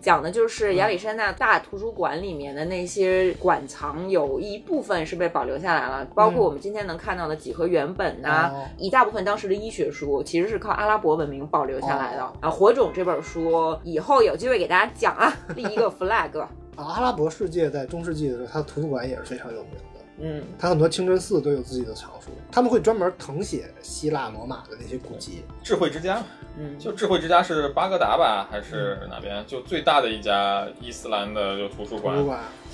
[0.00, 12.22] 讲的就是亚历山大大图书馆里面的那些馆藏，有一部分是被保留下来了，包括我们今天能看到的几何原本呐，一大部分当时的医学书，其实是靠阿拉伯文明保留下来的。
[12.22, 16.40] 啊，《火种》这本书以后有机会给大家讲啊， 立一个 flag。
[16.76, 19.89] 啊，阿拉伯世界在中世纪的时候，它的图书馆也是非常有名的。
[20.20, 25.44] 嗯，他很多清真寺都有自己的藏书，他们会专门誊写希腊罗马的那些古籍。
[25.62, 26.22] 智慧之家，
[26.58, 29.44] 嗯，就智慧之家是巴格达吧，还是哪边？
[29.46, 32.16] 就最大的一家伊斯兰的就图书馆，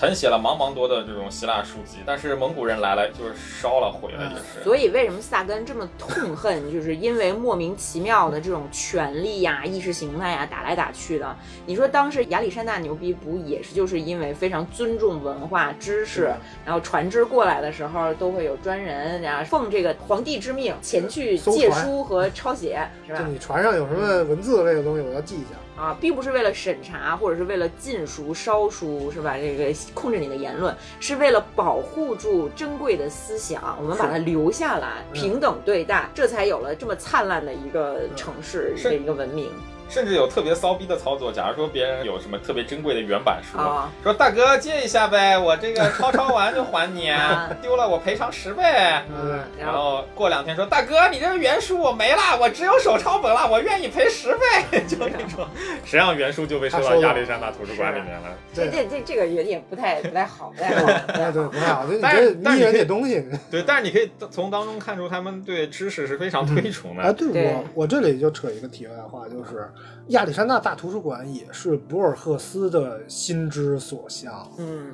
[0.01, 4.65] 誊写了茫茫多的这种希腊书籍，但是蒙古人来了就是烧了毁了也是。
[4.65, 6.73] 所以为什么萨根这么痛恨？
[6.73, 11.37] 就是因为莫名其妙的这种权力呀、意识形态呀打来打去的。
[11.67, 16.31] 你说当时亚历山大牛逼不也是就是因为非常尊重文化知识，
[16.65, 23.19] 然后船只过来的时候都会有专人，然后奉这个皇帝之命前去借书和抄写，是吧？
[23.19, 23.67] 就你船上。
[23.67, 25.57] 上有什么文字类的东西，我要记一下。
[25.77, 29.37] 啊，并不是为了审查或者是为了禁书、烧书，是吧？
[29.37, 39.51] 这个控制你的言论，是为了保护住珍贵的思想，我们把它留下来，嗯平等对待，这才有了这么灿烂的一个城市是的一个文明
[39.89, 43.91] 甚至有特别骚逼的操作，假如说别人有什么特别珍贵的原版书，啊。
[44.03, 48.63] 说大哥借一下呗，我这个抄抄完就还你啊， 丢了我赔偿十倍。
[49.09, 55.47] 嗯，然然后后过两天说大哥，你这个原书我没了，我只有手抄本了，我愿意赔十倍， 就那种。
[55.85, 58.29] 实际上原书就被收到亚历山大图书馆里面了。
[58.53, 61.49] 这 这这这个有点不太不太好，不太好，不太哎，对，好。
[61.49, 63.25] 不太好，但是但是你可以这东西。
[63.51, 67.03] 对，但是你可以从当中看出他们对知识是非常推崇的。
[67.03, 69.71] 哎，对对我我这里就扯一个题外话，就是
[70.09, 74.51] 亚历山大大图书馆也是博尔赫斯的心之所向。
[74.59, 74.93] 嗯，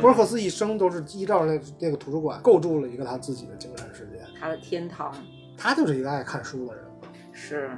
[0.00, 4.20] 博尔赫斯一生都是依照那那个图书馆构筑了一个他自己的精神世界。
[4.38, 5.14] 他的天堂
[5.56, 6.84] 他就是一个爱看书的人。
[7.32, 7.70] 是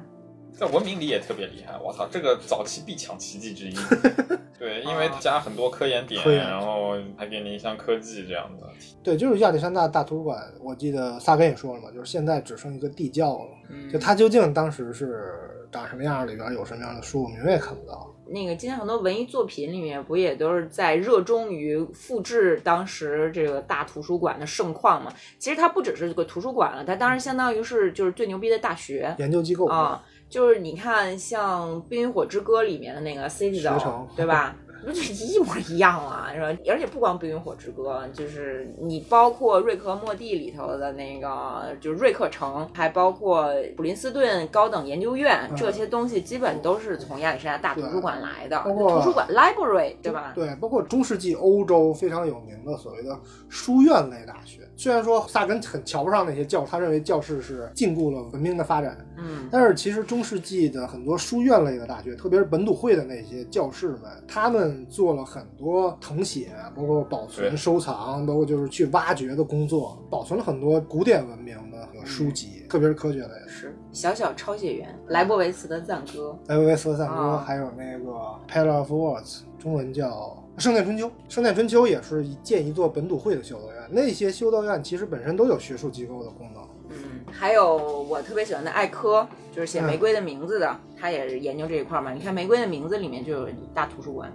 [0.52, 3.74] 在文明里也特别厉害，我操，这个早期必抢奇迹之一。
[4.58, 8.66] 对， 因为加很多科研点，然后还给你一项科技这样的。
[9.02, 13.50] 对，就是亚历山大大图书馆，我记得萨根也说了嘛，就是现在只剩一个地窖了。
[13.70, 18.14] 嗯就他究竟当时是长什么样，里边有什么样的书，我们永远看不到。
[18.26, 25.12] 那个今天很多文艺作品里面不也都是在热衷于复制当时这个大图书馆的盛况嘛？
[25.38, 30.02] 其实它不只是这个图书馆了，它当然相当于是就是最牛逼的大学研究机构啊。
[30.28, 34.56] 就是你看，像《冰与火之歌》里面的那个石城对吧？
[34.84, 36.46] 不 就是一模一样啊，是吧？
[36.68, 48.60] 而且不光《冰与火之歌》，就是你包括瑞克和莫蒂里头的那个，就是瑞克城，还包括普林斯顿高等研究院，嗯这些东西基本都是从亚历山大大图书馆来的。
[48.62, 50.32] 包括图书馆 library 对吧？
[50.34, 53.18] 对，包括中世纪欧洲非常有名的所谓的
[53.48, 54.60] 书院类大学。
[54.82, 73.48] 虽然说萨根很瞧不上那些教，他认为教士是禁锢了文明的发展，嗯，但是其实中世纪的很多书院类的大学，特别是本土会的那些教士们，他们做了很多誊写，包括保存、收藏，包括就是去挖掘的工作，保存了很多古典文明的书籍，特别是科学类的。
[73.48, 76.36] 是小小抄写员莱博维茨的赞歌。
[76.48, 78.10] 莱博维茨的赞歌，啊还有那个
[78.48, 79.22] 《Palace of Words》，
[79.60, 80.10] 中文叫
[80.58, 81.06] 《圣殿春秋》。
[81.28, 86.62] 圣殿春秋也是一建一座本土会的修道院，那些修道院其实本身都有学术机构的功能。
[86.90, 86.96] 嗯，
[87.32, 92.12] 还有我特别喜欢的艾科，就是写《嗯玫瑰的名字》的，他也是研究这一块嘛。
[92.12, 94.30] 你看《玫瑰的名字》里面就有大图书馆。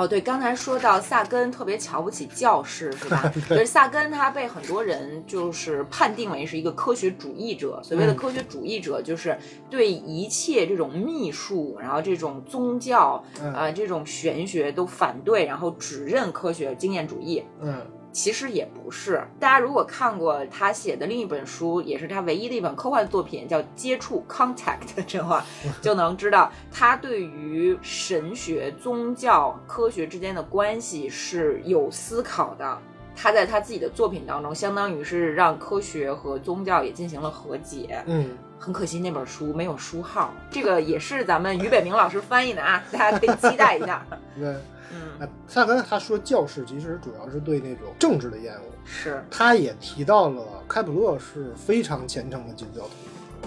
[0.00, 3.30] 哦，对，刚才说到萨根特别瞧不起教士，是吧？
[3.50, 7.78] 就是萨根他被很多人就是判定为是一个科学主义者。
[7.84, 9.36] 所谓的嗯科学主义者，就是
[9.68, 17.44] 对一切这种秘术，然后这种宗教，嗯呃，这种玄学都反对，然后只认科学经验主义。
[17.60, 25.44] 嗯，其实也不是，大家如果看过他写的另一本书，也是他唯一的一本科幻作品，叫《接触 （Contact） 》的话，
[25.80, 32.78] 就能知道他对于神学、宗教、科学之间的关系是有思考的。
[33.14, 38.02] 他在他自己的作品当中，相当于是让科学和宗教也进行了和解。
[38.06, 44.04] 嗯，很可惜那本书没有书号，这个也是咱们俞北明老师翻译的啊，大家可以期待一下。
[44.38, 44.54] 对。
[44.92, 52.90] 嗯，那萨根他说教士其实主要是对那种政治的厌恶，是他也提到了开普勒是非常虔诚的基督教徒。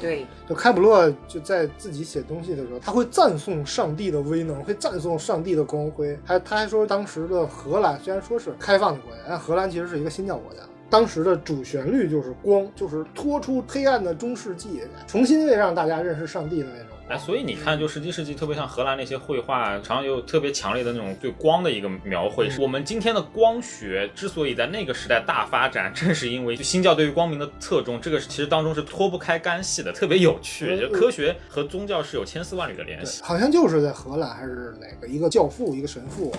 [0.02, 6.18] 对，就开普勒就在自己写东西的时候，他会赞颂上帝的威能，会赞颂上帝的光辉。
[6.26, 10.62] 还他还说，当时的荷兰虽然说是开放的国家，但荷兰其实是一个新教国家。
[10.90, 22.50] 当时的主旋律就是光，就是拖出黑暗的中世纪，重新为让大家认识上帝的那种哎，所以你看，就十七世纪，特别像荷兰那些绘画，常常有特别强烈的那种对光的一个描绘。
[22.50, 30.76] 嗯我们今天的光学之所以在那个时代大发展，正是因为就新教对于光明的侧重，这个其实当中是脱不开干系的，特别有趣。
[30.76, 33.22] 嗯就科学和宗教是有千丝万缕的联系。
[33.22, 36.34] 好像就是在荷兰还是哪个一个教父一个神父，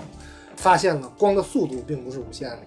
[0.56, 2.58] 发现了光的速度并不是无限的。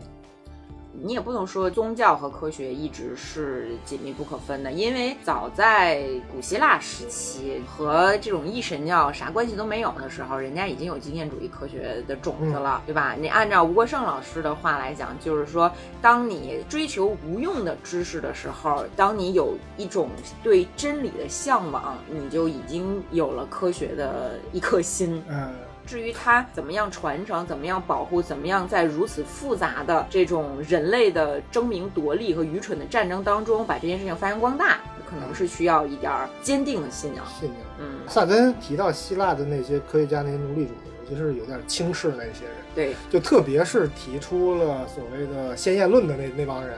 [1.01, 13.15] 你也不能说宗教和科学一直是紧密不可分的，因为早在古希腊时期和这种一神教啥关系都没有的时候，人家已经有经验主义科学的种子了，对吧？
[13.19, 20.09] 你按照吴国胜老师的话来讲，就是说，当你追求无用的知识的时候，当你有一种
[20.41, 25.21] 对真理的向往，你就已经有了科学的一颗心。
[25.27, 25.53] 嗯，
[25.87, 37.25] 至于它怎么样传承、怎么样保护、怎么样在如此复杂的这种人类的争名夺利和愚蠢的战争当中把这件事情发扬光大，可能是需要一点儿坚定的信仰。
[37.39, 37.57] 信仰。
[37.79, 40.73] 嗯，萨根提到希腊的那些科学家、那些奴隶主，
[41.05, 46.77] 尤其是有点轻视那些人，对，就特别是提出了所谓的先验论的那那帮人，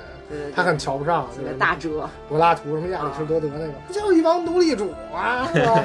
[0.56, 5.50] 他很瞧不上这个大哲，柏拉图什么亚里士多德那个，不就是一帮奴隶主啊？
[5.54, 5.84] 是吧？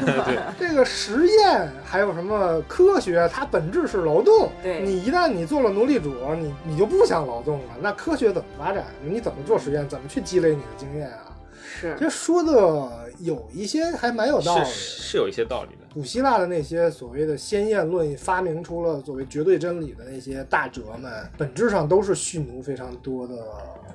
[0.59, 4.50] 这个实验还有什么科学，它本质是劳动。
[4.62, 8.85] 对你一旦你做了奴隶主，你你就不想劳动了，那科学怎么发展？
[9.02, 9.88] 你怎么做实验？
[9.88, 11.34] 怎么去积累你的经验啊？
[11.90, 14.66] 是这说的有一些还蛮有道理的。
[14.66, 15.85] 是是有一些道理的。
[15.94, 23.35] 古希腊的那些所谓的先验论，发明出了所谓绝对真理的那些大哲们，本质上都是蓄奴非常多的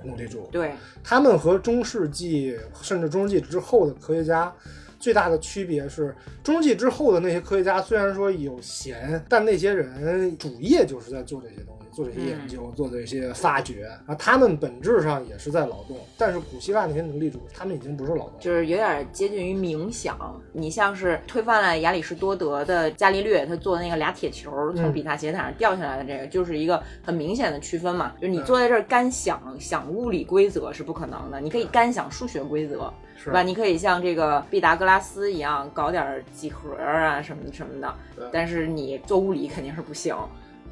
[0.04, 0.48] 奴隶主。
[0.52, 0.72] 对，
[1.04, 4.54] 他们和中世纪甚至中世纪之后的科学家
[4.98, 15.98] 最大的区别是，中世纪之后的那些科学家虽然说有闲，但那些人主业就是在做这些东西，做这些研究，做这些发掘啊，他们本质上也是在劳动。
[16.18, 20.18] 但是古希腊那些奴隶主，他们已经不是劳动，就是有点接近于冥想。
[20.54, 28.14] 你像是推翻了亚里士多德的伽利略，他做的那个俩铁球从比萨斜塔上掉下来的这个，就是一个很明显的区分嘛。
[28.22, 32.90] 就是你坐在这儿干想想物理规则是不可能的，你可以干想数学规则。
[33.22, 33.44] 是吧？
[33.44, 37.94] 你可以像这个毕达哥拉斯一样搞点几何啊什么什么的，
[38.32, 40.16] 但是你做物理肯定是不行。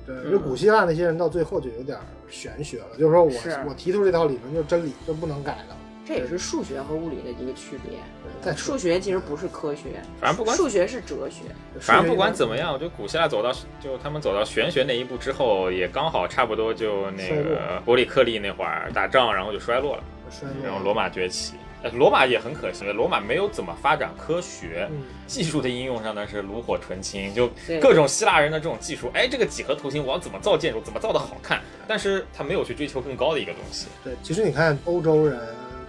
[0.08, 5.76] 对，因为古希腊那些人到最后就有点玄学了，就是说我是我提出这套理论就是真理，就不能改的。
[6.08, 8.00] 这也是数学和物理的一个区别。
[8.42, 11.42] 在数学其实不是科学，反正不管数学是哲学。
[11.82, 21.56] 反正不管怎么样，我觉得古希腊走到就他们走到玄学那一步之后，也刚好差不多就那个伯里克利那会儿打仗，然后就衰落了，衰然后罗马崛起。
[21.84, 33.88] 呃，罗马也很可惜，罗马没有怎么发展科学，嗯技术的应用上呢是炉火纯青，就各种希腊人的这种技术，哎，这个几何图形我要怎么造建筑，怎么造的好看，但是他没有去追求更高的一个东西。
[34.04, 35.40] 对，其实你看欧洲人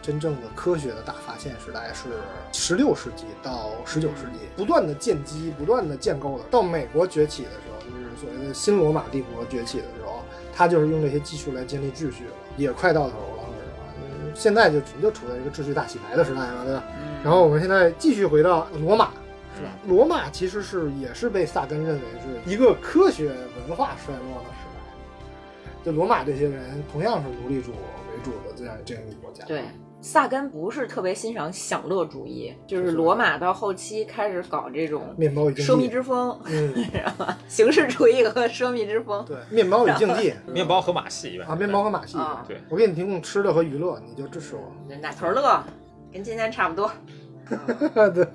[0.02, 2.08] 真正的科学的大发现时代是
[2.52, 6.44] 十六世纪到十九世纪，不断的建基、不断的建构的。
[6.50, 10.22] 到美国崛起的时候，就是所谓的新罗马帝国崛起的时候，
[10.54, 13.16] 他就是用这些技术来建立秩序了，也快到头
[14.34, 16.82] 现在就就处在一个秩序大洗牌的时代了，对吧？
[16.98, 19.10] 嗯然后我们现在继续回到罗马，
[19.56, 19.70] 是吧？
[19.86, 23.32] 罗马其实是也是被萨根认为是一个科学
[23.66, 25.84] 文化衰落的时代。
[25.84, 29.44] 就罗马这些人同样是奴隶主为主的这样这样一个国家。
[29.46, 29.64] 对，
[30.00, 36.72] 萨根不是特别欣赏享乐主义，就是罗马到后期开始搞这种面包与奢靡之风，嗯，
[37.48, 39.24] 形式主义和奢靡之风。
[39.24, 42.16] 对，面包与竞技面包和马戏啊，面包和马戏。
[42.16, 44.72] 啊对我给你提供吃的和娱乐，你就支持我。
[45.00, 45.62] 奶头乐
[46.12, 46.90] 跟今天差不多。
[48.14, 48.26] 对。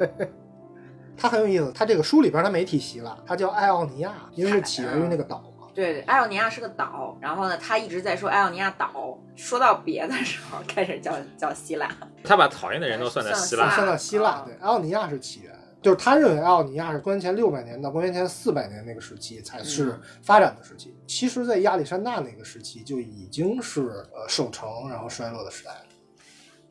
[1.15, 5.53] 他很有意思，他这个书里边他没提希腊，他叫艾奥尼亚，因为是起源于那个岛嘛。
[5.74, 11.90] 对，艾奥尼亚是个岛，然后呢，他一直在说艾奥尼亚岛，说到别的时候开始叫叫希腊。
[12.24, 20.96] 他把讨厌的人都算在希腊，算到希腊，啊对，艾奥尼亚是起源，就是他认为艾奥尼亚是公元前六百年到公元前四百年那个时期才是发展的时期。
[21.08, 25.86] 其实，在亚历山大那个时期就已经是呃守城然后衰落的时代了。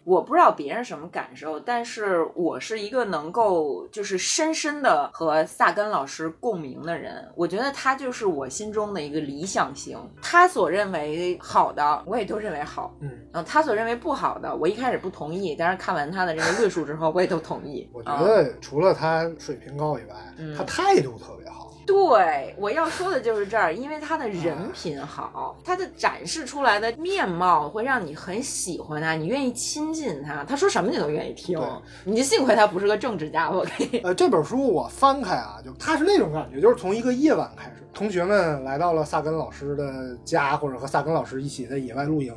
[0.04, 7.28] 我不知道别人什么感受，但是我是一个能够就是深深的和萨根老师共鸣的人。
[7.36, 12.96] 我觉得他就是我心中的一个理想型，他所认为好的，我也都认为好。
[13.00, 17.88] 嗯，然后他所认为不好的，我一开始不同意，但是看完他的这个论述之后，我也都同意。
[17.92, 21.61] 我觉啊得除了他水平高以外，嗯他态度特别好。
[21.86, 31.68] 对，我要说的就是这儿，因为他的人品好，他的展示出来的面貌会让你很喜欢他，你愿意亲近他，他说什么你都愿意听对，
[32.04, 33.98] 你就幸亏他不是个政治家，我可以。
[34.04, 42.32] 呃，这本书我翻开啊，就他是那种感觉，就是从一个夜晚开始，同学们来到了萨根老师的家，或者和萨根老师一起在野外露营，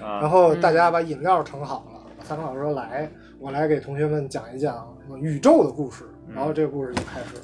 [0.00, 4.86] 啊然后大家把饮料盛好了，萨根老师说来，我来给同学们讲一讲
[5.20, 7.42] 宇宙的故事，然后这个故事就开始了。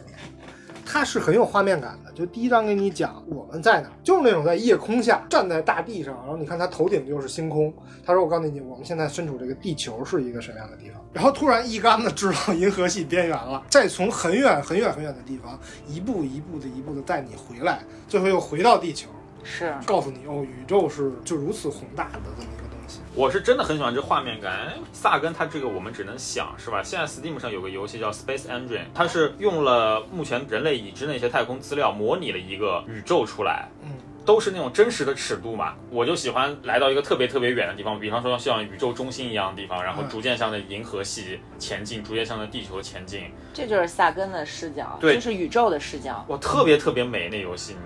[0.88, 7.74] 它是很有画面感的，就第一章给你讲我们在哪儿，就是那种在夜空下站在大地上，然后你看他头顶就是星空。
[8.04, 19.10] 他说：“我告诉你，我们现在身处这个地球是一个什么样的地方。”然后突然一竿子支到银河系边缘了，再从很远很远很远的地方一步一步的一步的带你回来，最后又回到地球，
[19.42, 23.00] 是，告诉你哦，宇宙是就如此宏大的这么一个东西。
[23.14, 24.52] 我是真的很喜欢这画面感。
[24.52, 26.82] 哎萨根他这个我们只能想是吧？
[26.82, 33.68] 现在 Steam 上有个游戏叫 Space Engine，它是用了目前人类已知的一些太空资料，模拟了一个宇宙出来。
[33.82, 33.90] 嗯，
[34.24, 43.30] 都是那种真实的尺度嘛，我就喜欢来到一个特别特别远的地方，比方说像宇宙中心一样的地方，然后嗯逐渐向着银河系前进，逐渐向着地球前进。
[43.54, 46.24] 这就是萨根的视角，对就是宇宙的视角。
[46.28, 47.76] 哇，特别特别美那游戏，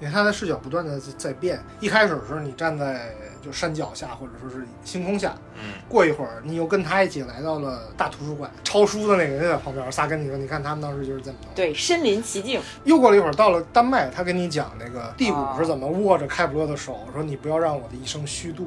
[0.00, 1.62] 因为它的视角不断的在变。
[1.78, 9.92] 一开始的时候，你站在就山脚下，或者说是星空下，嗯，过一会儿，你又跟他一起来到了大图书馆，抄书的那个人在旁边。
[9.92, 11.54] 仨跟，你说，你看他们当时就是这么弄。
[11.54, 12.60] 对，身临其境。
[12.84, 18.66] 又过了一会儿，到了丹麦，他跟你讲那个第五啊是怎么握着开普勒的手，说你不要让我的一生虚度。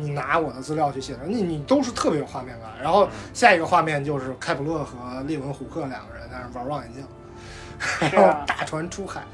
[0.00, 2.70] 你拿我的资料去写的，你你都是特别有画面感。
[2.80, 7.04] 然后下一个画面就是开普勒和列文虎克两个人在那玩望远镜，
[8.12, 9.24] 然后大船出海，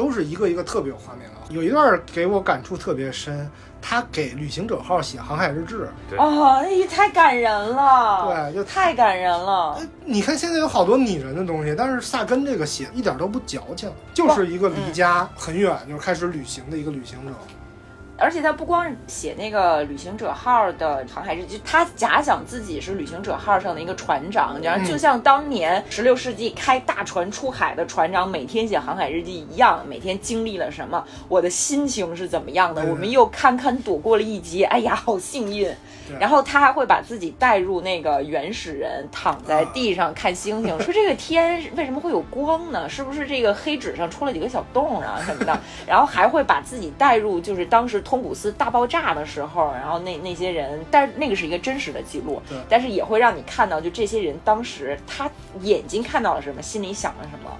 [0.00, 1.36] 都是一个一个特别有画面感。
[1.50, 3.46] 有一段给我感触特别深，
[3.82, 9.78] 他给旅行者号写航海日志，哦，哎太感人了，对，就太感人了。
[10.06, 17.32] 你看现在有好多拟人的东西，但是萨根这个写一点都不矫情，就是一个离家很远就开始旅行的一个旅行者。
[18.20, 35.74] 而且他不光写那个旅行者号的航海日记，他假想自己是旅行者号上的一个船长，然后就像当年十六世纪开大船出海的船长每天写航海日记一样，每天经历了什么，我的心情是怎么样的，我们又堪堪躲过了一劫，哎呀，好幸运。
[36.18, 42.88] 然后他还会把自己带入那个原始人躺在地上看星星， 说这个天为什么会有光呢？
[42.88, 45.58] 是不是这个黑纸上戳了几个小洞啊什么的？
[45.86, 55.30] 然后还会把自己带入，就是当时通古斯大爆炸的时候，然后那那些人，但是那个是一个真实的记录，但是也会让你看到，就这些人当时他
[55.60, 57.50] 眼睛看到了什么，心里想了什么。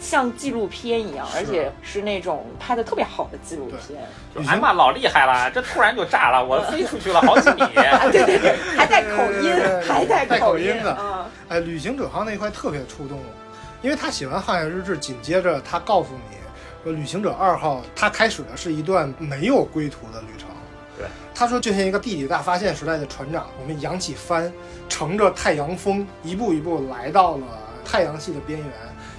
[0.00, 4.00] 像纪录片一样，而且是那种拍的特别好的纪录片。
[4.46, 5.50] 哎妈，老厉害了！
[5.50, 7.62] 这突然就炸了，我飞出去了好几米。
[8.12, 9.52] 对对 对，还带口音，
[9.86, 11.26] 还带口音的。
[11.48, 13.24] 哎，旅行者号那一块特别触动我，
[13.82, 16.36] 因为他写完航海日志，紧接着他告诉你
[16.84, 20.48] 说，旅行者二号他开始的是一段没有归途的旅程。
[20.98, 24.52] 对，他说就像一个地理大发现时代的船长，我们扬起帆，
[24.88, 27.46] 乘着太阳风，一步一步来到了
[27.84, 28.68] 太阳系的边缘。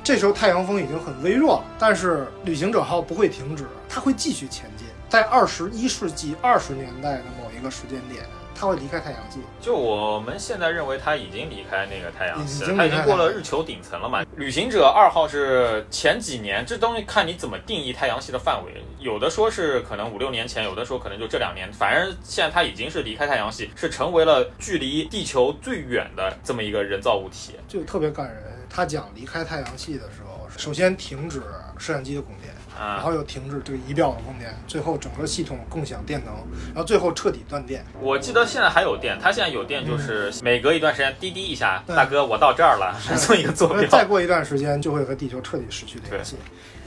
[0.08, 4.88] 这时候太阳风已经很微弱了，但是旅行者号不会停止，它会继续前进。
[5.10, 8.24] 在二十一世纪二十年代的某一个时间点，
[8.56, 9.42] 它会离开太阳系。
[9.60, 14.24] 就我们现在认为它已经离开那个太阳系，它已经过了日球顶层了嘛？
[14.38, 18.82] 旅行者二号是前几年，这东西看你怎么定义太阳系的范围。
[19.00, 28.57] 有的说是可能五六年前，有的说可能就这两年，反正现在它已经是离开太阳系，是成为了距离地球最远的这么一个人造物体，就特别感人。
[28.78, 31.42] 他讲离开太阳系的时候，首先停止
[31.80, 36.32] 摄像机的供电，然后又停止这个仪表的供电，最后整个系统共享电能，
[36.68, 37.84] 然后最后彻底断电。
[38.00, 43.84] 我记得现在还有电，他现在有电就是每隔一段时间滴滴一下，大哥我到这儿了，送一个坐标。
[43.90, 46.36] 再过一段时间就会和地球彻底失去联系。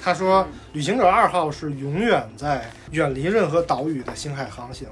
[0.00, 4.86] 他说，旅行者二号是永远在远离任何岛屿的星海航行，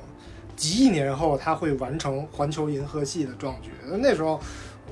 [0.56, 3.70] 几亿年后他会完成环球银河系的壮举。
[4.00, 4.40] 那时候。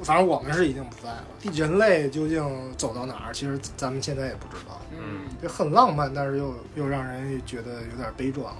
[0.02, 4.80] 反正我们是已经不在了，人类究竟走到哪儿，其实咱们现在也不知道。
[4.92, 8.54] 嗯，就很浪漫，但是又又让人觉得有点悲壮。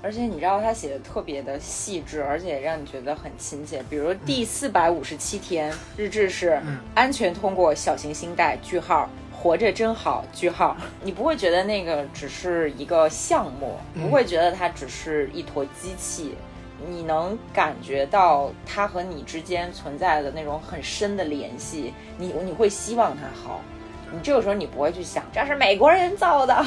[0.00, 3.82] 而且你知道他写的特别的细致，而且让你觉得很亲切。
[3.90, 6.62] 比如第四百五十七天日志是
[6.94, 10.76] 安全通过小行星带句号，活着真好句号。
[11.02, 16.36] 你不会觉得那个只是一个项目，不会觉得它只是一坨机器。
[16.86, 23.60] 你能感觉到他和你之间存在的那种很深的联系，你你会希望他好，
[24.12, 26.64] 你这个时候你不会去想这是美国人造的，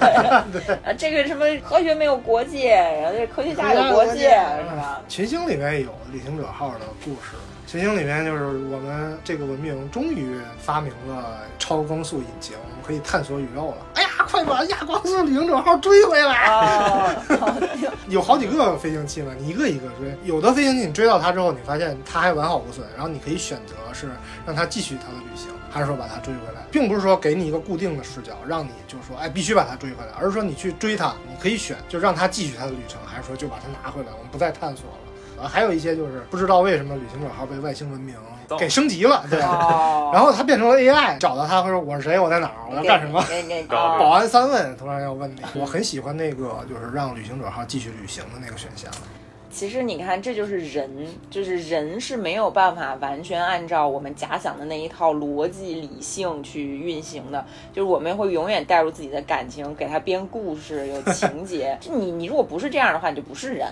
[0.98, 5.00] 这个什么科学没有国界，然后这科学家有国界，是吧？
[5.08, 7.36] 群星里面有旅行者号的故事，
[7.72, 13.76] 群星里面就是我们这个文明终于发明了超光速引擎，我们可以探索宇宙了。
[13.94, 14.08] 哎呀！
[14.28, 17.16] 快把亚光速旅行者号追回来！
[18.08, 20.14] 有好几个飞行器嘛，你一个一个追。
[20.22, 24.10] 有的飞行器你追到它之后，你发现它还完好无损，然后你可以选择是
[24.46, 34.96] 让它继续它的旅行，还是说把它追回来，并不是说给你一个固定的视角，让你就是说哎必须把它追回来，而是说你去追它，你可以选就让它继续它的旅程，还是说就把它拿回来，我们不再探索了。
[35.42, 38.14] 啊，还有一些就是不知道为什么旅行者号被外星文明。
[38.58, 43.24] 给升级了，对，然后他变成了 AI，找到他会说我是谁，我在哪儿，我要干什么？
[43.70, 48.90] 保安三问突然要问你，我很喜欢那个就是让旅行者号继续旅行的那个选项。
[49.50, 50.90] 其实你看，这就是人，
[51.30, 61.78] 就是人是没有办法完全按照我们假想的那一套逻辑理性去运行的，就是我们会永远带入自己的感情，给他编故事，有情节。
[61.90, 63.66] 你你如果不是这样的话，你就不是人。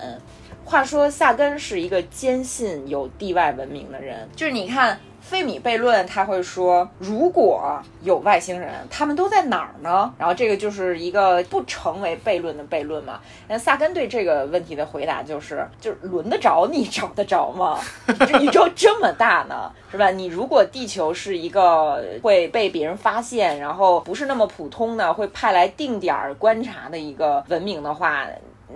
[0.64, 4.28] 话说，萨根是一个坚信有地外文明的人。
[4.36, 10.14] 就是你看费米悖论，他会说，如果有外星人，他们都在哪儿呢？
[10.16, 13.20] 然后这个就是一个不成为悖论的悖论嘛。
[13.48, 17.78] 那萨根对这个问题的回答就是：就是轮得着你找得着吗？
[18.40, 20.11] 宇宙这么大呢，是吧？
[20.11, 28.24] 你如果地球是一个会被别人发现，然后不是那么普通的，会派来定点观察的一个文明的话。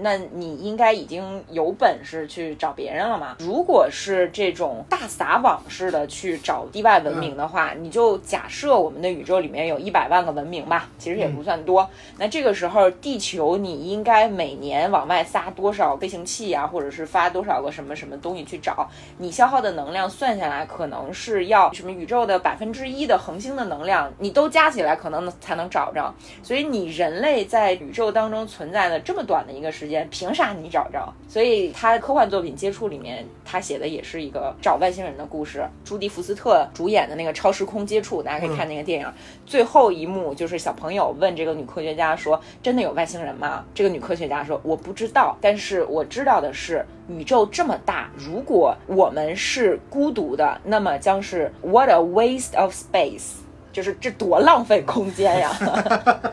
[0.01, 3.37] 那你应该已经有本事去找别人了嘛。
[3.41, 11.89] 如果是这种大撒网式的去找地外文明的话，你就假设我们的宇宙里面有一百万个文明吧，其实也不算多。
[12.19, 18.89] 那这个时候，地球你应该每年往外撒多少飞行器啊，或者是发多少个什么什么东西去找？
[19.19, 26.15] 你消耗的能量算下来，可能是要什么宇宙的百分之一的恒星的能量，你都加起来可能才能找着。
[26.43, 31.13] 所以你人类在宇宙当中存在的这么短的一个时间，凭啥你找着？
[31.29, 35.65] 所以他科幻作品《接触》里面，他写的也是一个找外星人的故事。
[35.85, 39.13] 朱迪福斯特主演的那个《超时空接触》，大家可以看那个电影。
[39.45, 53.33] 最后一幕就是小朋友问这个女科学家说：“真的有外星人吗？”这个女科学家说：“我不知道，但是我知道的是，宇宙这么大，如果我们是孤独的，那么将是 What a waste of space，
[53.73, 55.53] 就是这多浪费空间呀。”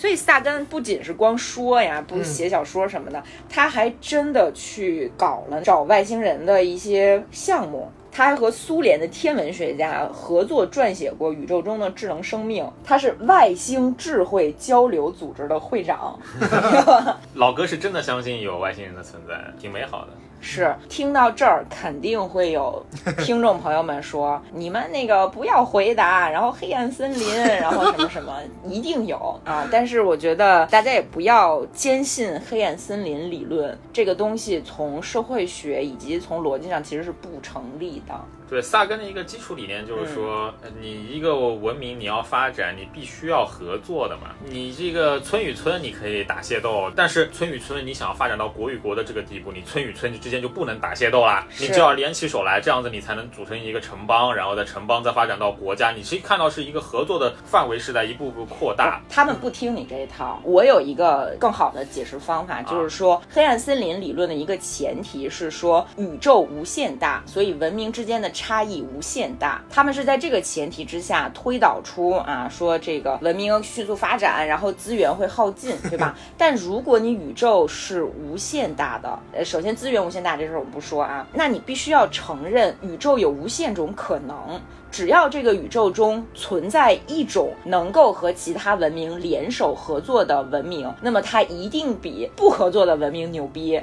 [0.00, 7.92] 所以萨根不仅是光说呀，不写小说什么的，他还真的去搞了找外星人的一些项目。
[8.10, 12.66] 他还和苏联的天文学家合作撰写过宇宙中的智能生命。
[12.82, 16.18] 他是外星智慧交流组织的会长。
[17.34, 20.08] 老哥是真的相信有外星人的存在，挺美好的。
[20.40, 22.84] 是听到这儿，肯定会有
[23.18, 28.32] 听众朋友们说：“你们那个不要回答。”然后黑暗森林， 然后什么什么，
[28.64, 29.68] 一定有啊！
[29.70, 38.14] 但是我觉得大家也不要坚信黑暗森林理论这个东西，从社会学以及从逻辑上其实是不成立的。
[38.50, 44.34] 对萨根的一个基础理念就是说，你一个文明你要发展，你必须要合作的嘛。
[44.44, 55.92] 你这个村与村你可以打械斗，但是村与村你想要发展到国与国的这个地步，你村与村之间就不能打械斗啦，你就要联起手来，这样子你才能组成一个城邦，然后在城邦再发展到国家。
[55.92, 59.00] 你其实看到是一个合作的范围是在一步步扩大。
[59.08, 68.28] 他们不听你这一套，我有一个更好的解释方法，就是说黑暗森林理论的一个前提是说宇宙无限大，所以文明之间的。
[68.40, 76.16] 差异无限大，他们是在这个前提之下推导出啊，说这个文明迅速发展，然后资源会耗尽， 对吧？
[76.38, 84.58] 但如果你宇宙是无限大的，呃，首先资源无限大这事儿我们不说啊，那你必须要承认宇宙有无限种可能，
[84.90, 93.78] 只要这个宇宙中存在一种能够和其他文明联手合作的文明，那么它一定比不合作的文明牛逼。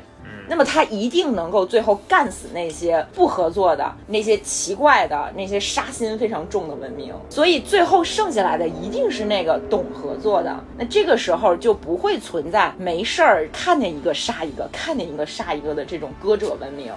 [0.50, 10.58] 那么他一定能够最后干死那些不合作的、那些奇怪的、那些杀心非常重的文明，所以最后剩下来的一定是那个懂合作的。
[10.78, 16.94] 那这个时候就不会存在没事儿看见一个杀一个、看见一个杀一个的这种歌者文明。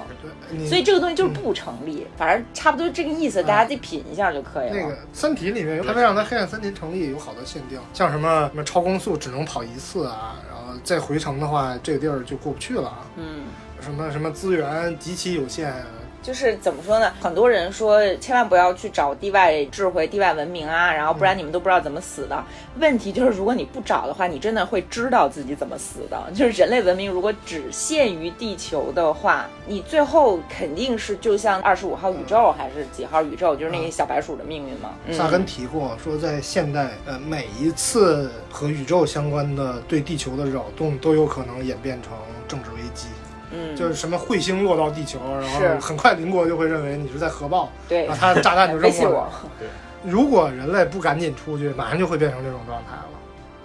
[0.69, 2.07] 所以这个东西就是不成立。
[2.17, 4.77] 反正差不多这个意思，大家得品一下就可以了。
[4.77, 10.37] 那个《三体》里面，他为让它黑暗森林成立有好多限定，像什么什么超光速只能跑一次啊。
[10.83, 13.07] 再回城的话，这个地儿就过不去了。
[13.17, 13.45] 嗯，
[13.81, 15.75] 什么什么资源极其有限。
[16.23, 17.13] 就是怎么说呢？
[17.21, 22.45] 很多人说千万不要去找地外智慧、地外文明啊，然后不然你们都不知道怎么死的。
[22.79, 26.23] 问题就是，如果你不找的话，你真的会知道自己怎么死的。
[26.35, 34.91] 就是人类文明如果只限于地球的话，你最后肯定是就像二十五号宇宙还是几号宇宙，就是那个小白鼠的命运嘛。
[35.11, 42.13] 萨根提过说，在现代，呃，每一次和宇宙相关的对地球的扰动，都有可能演变成
[42.47, 43.07] 政治危机。
[43.51, 49.51] 嗯，就是什么彗星落到地球，然后很快邻国就会认为你是在核爆，对，然后他炸弹就扔过来。
[49.59, 49.69] 对，
[50.03, 53.05] 如果人类不赶紧出去，马上就会变成这种状态了。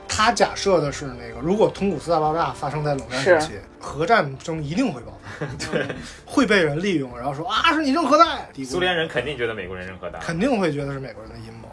[0.07, 5.85] 他假设的是那个，如果通古斯大爆炸发生在冷战时期，核战争一定会爆发，对，
[6.25, 11.67] 会被人利用，然后说啊是你扔核弹，苏联人肯定觉得美国人扔核弹，肯定会觉得是美国人的阴谋。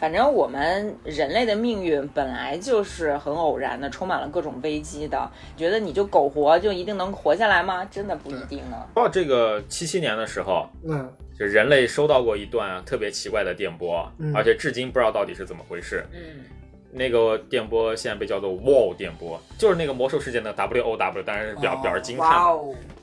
[0.00, 5.30] 反正我们人类的命运本来就是很偶然的，充满了各种危机的。
[5.58, 7.84] 觉得你就苟活就一定能活下来吗？
[7.84, 8.76] 真的不一定呢。
[8.94, 16.02] 到这个七七年的时候，嗯，就人类收到过一段特别奇怪的电波，而且至今不知道到底是怎么回事。
[16.14, 16.44] 嗯。
[16.92, 22.28] 那个电波现在被叫做 WOW 电波，就是那个魔兽世界的 WOW，当然是表表示惊叹。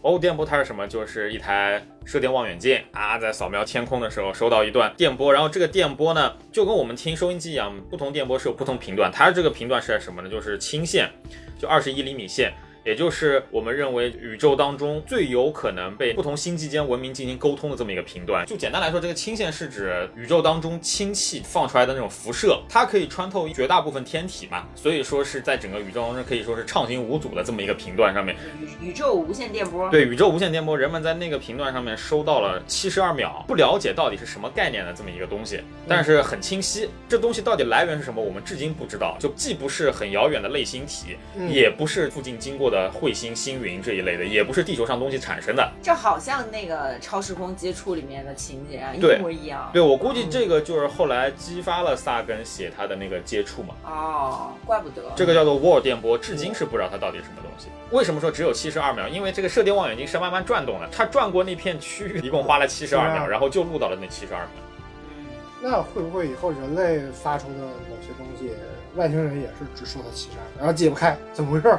[0.01, 0.87] WOW 电波它是什么？
[0.87, 9.11] 就是一台射电望远镜啊，在扫描天空的时候收到一段电波，然后这个电波呢，就跟我们听收音机一样，不同电波是有不同频段。
[9.11, 10.29] 它这个频段是在什么呢？
[10.29, 11.09] 就是氢线，
[11.59, 12.53] 就二十一厘米线。
[12.87, 18.45] 也就是我们认为宇宙当中最有可能被不同星际间文明进行沟通的这么一个频段。
[18.45, 28.33] 就简单来说，这个氢线是指宇宙当中氢气放出来的那种辐射，它可以穿透绝大部分天体嘛，所以说是在整个宇宙当中可以说是畅行无阻的这么一个频段上面。
[28.81, 35.59] 宇宇宙无线电波，对宇宙无线电波，人们在那个频段上面收到了七十二秒，不了解到底是什么概念的这么一个东西，
[35.89, 39.17] 但是很清晰，这东西到底来源是什么，我们至今不知道。
[39.19, 45.71] 就既不是很遥远的类星体，嗯也不是附近经过的彗星、星云这一类的，也不是地球上东西产生的。
[45.81, 49.69] 这好像那个超时空接触里面的情节啊，一模一样。
[49.73, 57.67] 对我估计这个就是后来激发了萨根写他的那个接触嘛，哦，怪不得这个叫做沃尔电波，至今是不知道它到底是什么东西。
[57.91, 59.07] 为什么说只有七十二秒？
[59.07, 64.49] 因为这个射电望远镜是慢慢转动的，它转过那片区域一共花了七十二秒，然后就录到了那七十二秒。
[65.09, 65.25] 嗯，
[65.61, 68.51] 那会不会以后人类发出的某些东西，
[68.95, 71.77] 外星人也是只收到七十二，然后解不开，怎么回事？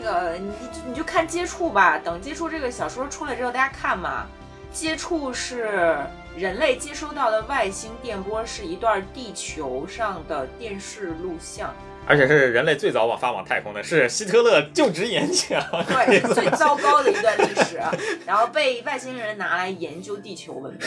[0.00, 4.26] 那个你就你就看接触吧，等接触这个小说出来之后，大家看嘛。
[4.72, 5.98] 接触是
[6.36, 11.74] 人类接收到的外星电波，是一段地球上的电视录像。
[12.06, 15.60] 而且是人类最早往发往太空的，是希特勒就职演讲。
[15.86, 17.80] 对， 最糟糕的一段历史，
[18.24, 20.80] 然后被外星人拿来研究地球文明。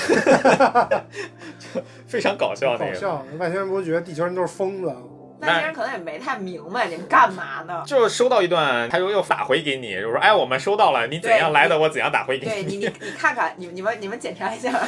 [2.08, 2.94] 非常搞笑那个。
[2.94, 4.96] 搞笑，外星人不是觉得地球人都是疯子？
[5.44, 7.84] 外星人可能也没太明白你们干嘛呢？
[7.86, 14.72] 就收到一段，他又又打回给你，就说：“哎，我们收到了，你怎样来的，我怎样打回给你对你，你你看看，你你们你们检查一下。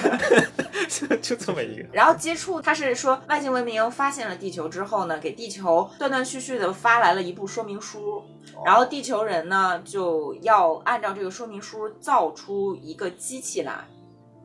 [0.87, 1.85] 就就这么一个。
[1.91, 8.23] 然后接触，他是说外星文明发现了地球之后呢，给地球断断续续的发来了一部说明书，
[8.63, 13.73] 然后地球人呢就要按照这个说明书造出一个机器来。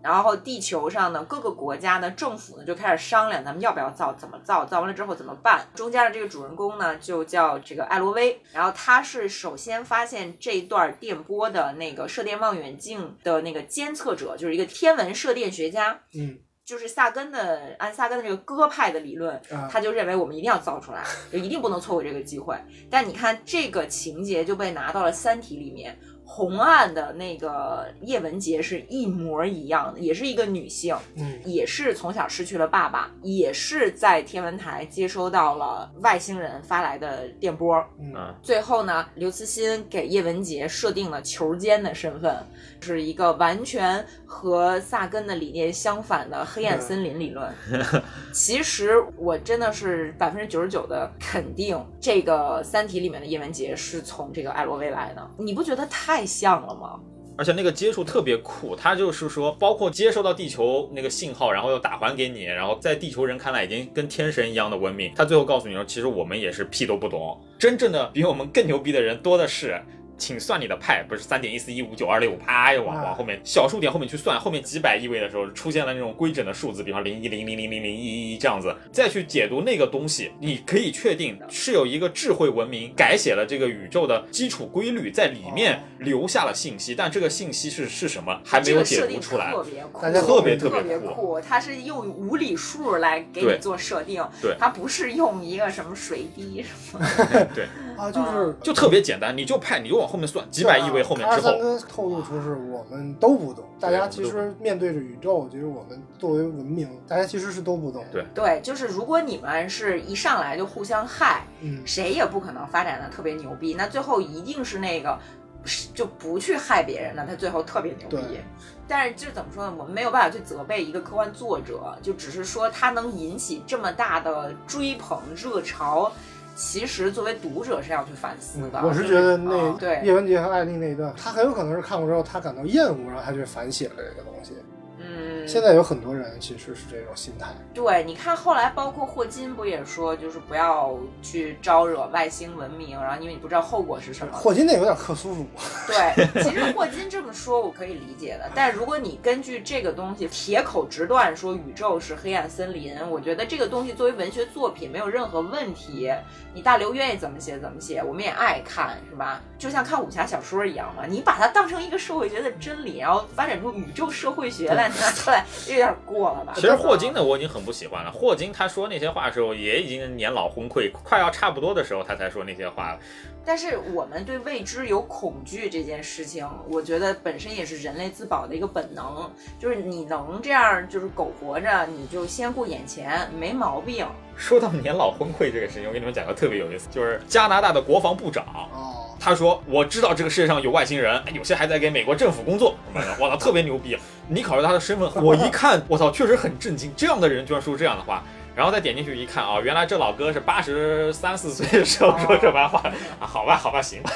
[0.03, 5.67] 然后地球上呢各个国家的政府呢就开始商量，咱们要不要造，怎么造，造完了之后怎么办。
[5.75, 16.01] 中间的这个主人公呢就叫这个艾罗威，然后他是首先发现这段电波的那个射电望远镜的那个监测者，就是一个天文射电学家。
[16.15, 22.57] 嗯，就是萨根的按萨根的这个鸽派的理论，啊他就认为我们一定要造出来，就一定不能错过这个机会。
[22.89, 25.99] 但你看这个情节就被拿到了《三体》里面，
[26.33, 37.77] 红岸的那个叶文洁是一模一样的，也是一个女性，嗯，也是从小失去了爸爸，也是在天文台接收到了外星人发来的电波。
[37.99, 38.15] 嗯。
[38.15, 42.37] 嗯，最后呢，刘慈欣给叶文洁设定了球监的身份，
[42.81, 47.53] 是一个完全和萨根的理念相反的黑暗森林理论。
[48.33, 55.31] 其实我真的是百分之九十九的肯定，这个《三体》里面的叶文洁是从这个艾罗威来的。
[55.37, 57.01] 你不觉得太像了吗？
[57.37, 69.81] 而且那个接触特别酷，他就是说，包括接收到地球那个信号，然后又打还给你，然后在地球人看来已经跟天神一样的文明，他最后告诉你说，其实我们也是屁都不懂，真正的比我们更牛逼的人多的是。
[70.21, 89.65] 请算你的派，不是三点一四一五九二六，啪又往啊往后面小数点后面去算，后面几百亿位的时候出现了那种规整的数字，比方零一零零零零零一一一这样子，再去解读那个东西，你可以确定是有一个智慧文明改写了这个宇宙的基础规律，在里面留下了信息，但这个信息是是什么还没有解读出来特。
[89.65, 91.41] 别酷，大家特别特特别酷酷。
[91.41, 97.07] 它是用无理数来给你做设定，对它不是用一个什么水滴什么。
[97.55, 97.67] 对，
[98.01, 108.03] 啊，就是就特别简单，你就派，你就往后面算，几百亿位后面之后，阿三哥透露出是我们都不懂，大家其实面对着宇宙，就是我们作为文明，大家其实是都不懂。
[108.11, 115.19] 对对，就是如果你们是一上来就互相害，嗯，谁也不可能发展的特别牛逼，那最后一定是那个
[115.67, 118.41] 是就不去害别人的，他最后特别牛逼。
[118.89, 119.73] 但是这怎么说呢？
[119.79, 126.11] 我们没有办法去责备一个科幻作者，就只是说他能引起这么大的追捧热潮，
[126.55, 128.81] 其实作为读者是要去反思的。
[128.83, 134.53] 我是觉得那嗯对叶文洁和艾丽那一段，他很有可能是看过之后他感到厌恶，然后他去反写了这个东西。
[134.99, 137.49] 嗯，现在有很多人其实是这种心态。
[137.75, 144.33] 对，你看后来包括霍金不也说，就是不要去招惹外星文明，然后因为你不知道后果是什么。
[144.33, 145.47] 霍金那有点克苏鲁，
[145.87, 156.13] 对， 其实霍金这么说我可以理解的，但如果你根据这个东西铁口直断说宇宙是黑暗森林，我觉得这个东西作为文学作品没有任何问题。
[156.53, 159.41] 你大刘愿意怎么写怎么写，我们也爱看，是吧？
[159.57, 164.89] 就像看武侠小说一样嘛，你把它当成一个社会学的真理，然后发展出宇宙社会学来
[165.31, 166.53] 拿出来，有点过了吧？
[166.55, 168.11] 其实霍金的我已经很不喜欢了。
[168.11, 172.99] 霍金他说那些话的时候，也已经年老昏聩，快要差不多的时候，他才说那些话。
[173.45, 179.31] 但是我们对未知有恐惧这件事情，我觉得本身也是人类自保的一个本能。
[179.59, 184.07] 就是你能这样，就是苟活着，你就先顾眼前，没毛病。
[184.41, 192.75] 说到年老昏聩这个事情，我给你们讲个特别有意思，就是加拿大的国防部长哦，他说我知道这个世界上有外星人，有些还在给美国政府工作，
[193.19, 193.97] 我操，特别牛逼。
[194.29, 198.25] 你考虑他的身份，我一看，我操，确实很震惊，这样的人居然说出这样的话。
[198.57, 202.81] 然后再点进去一看啊，原来这老哥是八十三四岁的时候说这番话。
[203.19, 204.03] 啊，好吧，好吧，行。
[204.03, 204.11] 吧，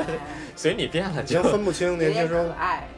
[0.56, 2.44] 随你便了，已经分不清年轻时候，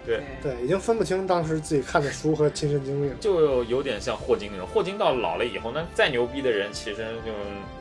[0.04, 0.22] 对。
[0.42, 4.66] 对，已经分不清当时自己看的书和亲身经历了，就有点像霍金那种。
[4.66, 7.32] 霍金到老了以后，那再牛逼的人，其实就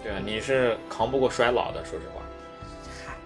[0.04, 2.22] 对你是扛不过衰老的，说实话。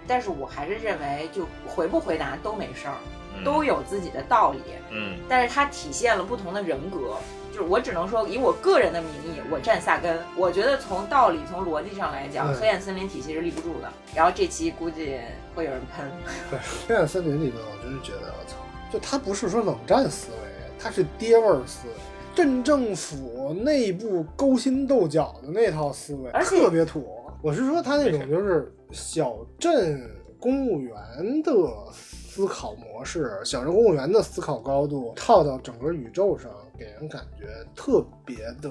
[0.07, 2.95] 但是我还是认为，就回不回答都没事儿，
[3.43, 4.59] 都有自己的道理。
[4.91, 7.17] 嗯，但是它体现了不同的人格。
[7.56, 10.20] 就是我只能说，以我个人的名义，我站萨根。
[10.36, 13.88] 我觉得从道理、从逻辑上来讲，黑暗森林体系是立不住的。
[14.14, 15.18] 然后这期估计
[15.56, 16.06] 会有人喷。
[16.49, 18.58] 对，黑暗森林里头，我真是觉得，我操，
[18.91, 20.38] 就他不是说冷战思维，
[20.78, 21.93] 他是爹味儿思维，
[22.36, 27.08] 镇政府内部勾心斗角的那套思维，特别土。
[27.41, 30.93] 我是说他那种就是小镇公务员
[31.41, 31.53] 的。
[32.36, 38.69] 思考模式，小镇公务员的思考高度套到整个宇宙上，给人感觉特别的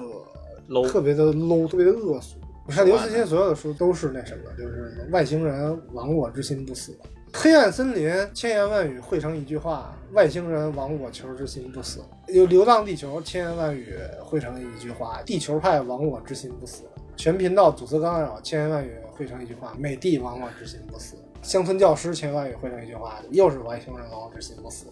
[0.69, 2.35] low，特别的 low，特别的恶俗。
[2.67, 6.95] 你看刘慈欣所有的书都是那什么，就是外星人亡我之心不死，
[7.33, 12.01] 黑暗森林千言万语汇成一句话，外星人亡我球之心不死。
[12.27, 16.83] 有流浪地球千言万语汇成一句话，地球派亡我之心不死。
[17.17, 21.15] 全频道阻塞干扰千言万语汇成一句话，美帝亡我之心不死。
[21.45, 24.87] 乡村教师千万语汇成一句话，又是外星人亡我之心不死。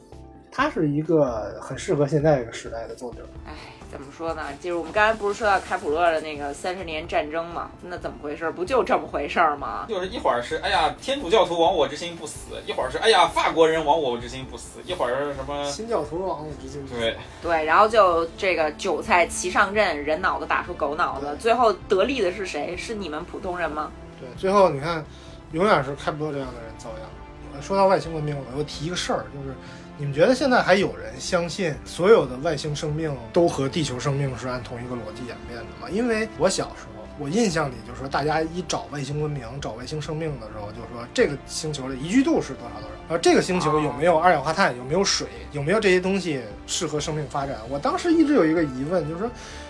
[0.52, 3.28] 他是一个很适合现在这个时代的作者。
[3.44, 3.54] 哎，
[3.92, 4.44] 怎么说呢？
[4.62, 7.72] 就是我们刚才不是说到开普勒的那个三十年战争嘛？
[7.82, 8.52] 那怎么回事？
[8.52, 9.88] 不就这么回事吗？
[9.90, 12.38] 就是一会儿是哎呀天主教徒亡我之心不死，
[12.68, 17.00] 一会儿是哎呀法国人亡我之心不死，一会儿什么新教徒亡我之心不死。
[17.00, 22.78] 对对，然后就这个韭菜齐上阵，人脑子打出狗脑子，最后得利的是谁？
[22.78, 23.92] 是你们普通人吗？
[24.20, 25.04] 对，最后你看。
[25.54, 27.62] 永远是开普勒这样的人遭殃。
[27.62, 29.56] 说到外星文明，我又提一个事儿，就是
[29.98, 35.88] 你们觉得现在还有人相信所有的外星生命都和地球生命是按同一个逻辑演变的吗？
[35.90, 47.58] 因为我小时候，我印象里就是说，大家一找外星文明、找外星生命的时候，就说这个星球的宜居度是多少多少，然后这个星球有没有二氧化碳，有没有水，有没有这些东西适合生命发展。
[47.70, 49.30] 我当时一直有一个疑问，就是说，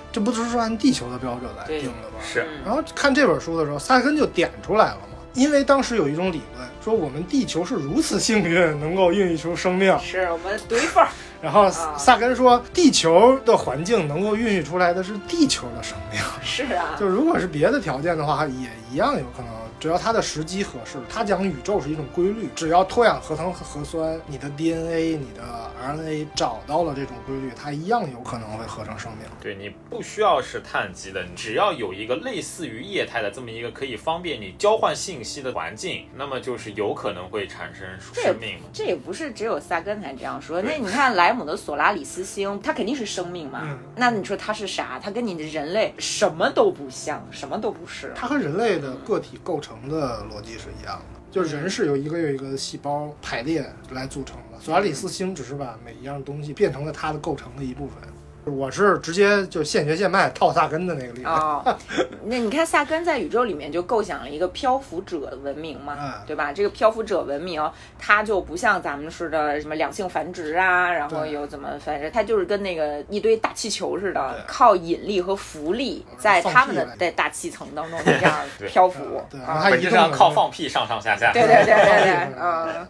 [0.09, 2.23] 这不都是按地球的标准来定的吗？
[2.23, 2.47] 是。
[2.63, 4.99] 然后看这本书的时候，萨根就点出来了。
[5.33, 9.97] 因为当时有一种理论说，我们地球是如此幸运，能够孕育出生命。
[9.99, 11.09] 是我们独一份儿。
[11.41, 16.21] 然后萨根说，地球的环境能够孕育出来的是地球的生命。
[16.41, 19.62] 是啊，就如果是别的条件的话，也一样有可能。
[19.83, 25.43] 只要它的时机合适，它讲宇宙是一种规律，只要脱氧核糖核酸，你的 DNA、你的
[25.85, 29.27] RNA 找到了这种规律，它一样有可能会合成生命。
[29.41, 38.59] 对你不需要是碳基的，只要有一个类似于液态的这么一个可以方便你交换信息的环境，那么就是有可能会产生生命。
[38.71, 40.61] 这也不是只有萨根才这样说。
[40.61, 43.77] 那你看莱姆的索拉里斯星，它肯定是生命嘛？
[43.97, 44.97] 那你说它是啥？
[45.03, 48.13] 它跟你的人类什么都不像，什么都不是。
[48.15, 49.72] 它和人类的个体构成。
[49.89, 54.59] 的逻辑是一样的，就是人是由一个又一个细胞排列来组成的。
[54.59, 57.97] 索拉里斯星只是把每一样东西变成了它的构成的一部分。
[58.45, 61.27] 我是直接就现学现卖套萨根的那个例子。
[61.27, 61.63] 哦，
[62.25, 66.51] 那你看萨根在宇宙里面就构想了一个漂浮者的文明嘛，对吧？
[66.51, 78.33] 这个漂浮者文明，它就不像咱们似的什么两性繁殖啊，然后又怎么反正它就是跟那个一堆大气球似的，靠引力和浮力在他们的在大气层当中这样
[78.67, 79.21] 漂浮。
[79.29, 79.39] 对，
[79.71, 81.31] 本质上靠放屁上上下下。
[81.31, 82.87] 对对对对对，嗯。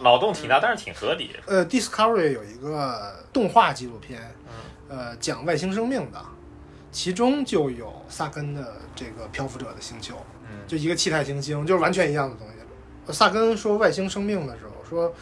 [0.00, 1.30] 脑洞挺大，但是挺合理。
[1.46, 4.20] 呃，Discovery 有一个动画纪录片。
[4.88, 6.20] 呃，讲外星生命的，
[6.92, 13.12] 其中就有萨根的这个漂浮者的星球，嗯，就一个气态行星，就是完全一样的东西。
[13.12, 15.14] 萨根说外星生命的时候，说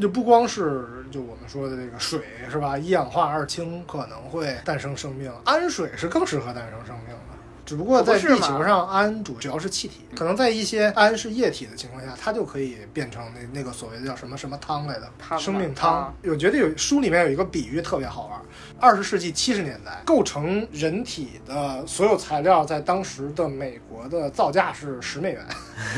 [0.00, 7.20] 就不光是就我们说的这个水是吧，一氧化二氢可能会诞生生命，氨水是更适合诞生生命的。
[7.66, 16.14] 只不过在地球上，氨主主要是气体，可能在一些氨是液体的情况下，它就可以变成那那个所谓的叫什么什么汤来的生命汤。
[16.24, 18.40] 我觉得有书里面有一个比喻特别好玩。
[18.84, 25.42] 二十世纪七十年代，构成人体的所有材料在当时的美国的造价是十美元，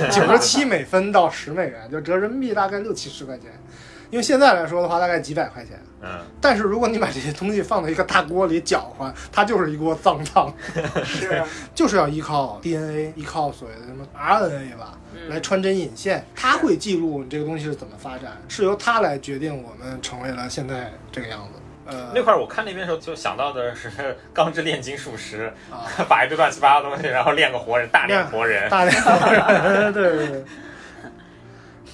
[0.09, 3.51] 九十七美分到十美元，就折人民币大概六七十块钱。
[4.09, 5.77] 因为现在来说的话，大概几百块钱。
[6.01, 6.21] 嗯。
[6.41, 10.55] 但是如果你把这些东西放在一个大锅里搅和，它就是一锅脏汤。
[11.03, 11.43] 是。
[11.75, 14.97] 就是要依靠 DNA，依靠所谓的什么 RNA 吧，
[15.29, 21.59] 来穿针引线，它会记录你这个东西是怎么发展，是由它来决定我们成为了现在这个样子。
[21.87, 23.91] 呃，那块儿我看那边的时候就想到的是
[24.33, 25.53] 《钢之炼金术师》，
[26.09, 30.45] 把一堆乱七八糟东西，然后炼个活人，大炼活人，大炼活人， 对对对。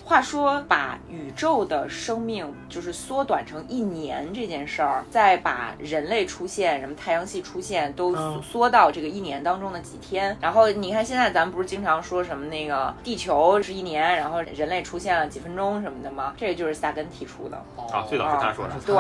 [0.04, 8.42] 话说，把宇宙的生命就是缩短成一年这件事儿，再把人类出现、什么太阳系出现都嗯。
[8.42, 10.36] 缩到这个一年当中的几天。
[10.38, 16.34] 然后你看，现在咱们不是经常说什么那个地球是一年，然后人类出现了几分钟什么的吗？
[16.36, 17.56] 这个就是萨根提出的，
[17.90, 18.74] 啊，最早是他说的。
[18.84, 18.94] 对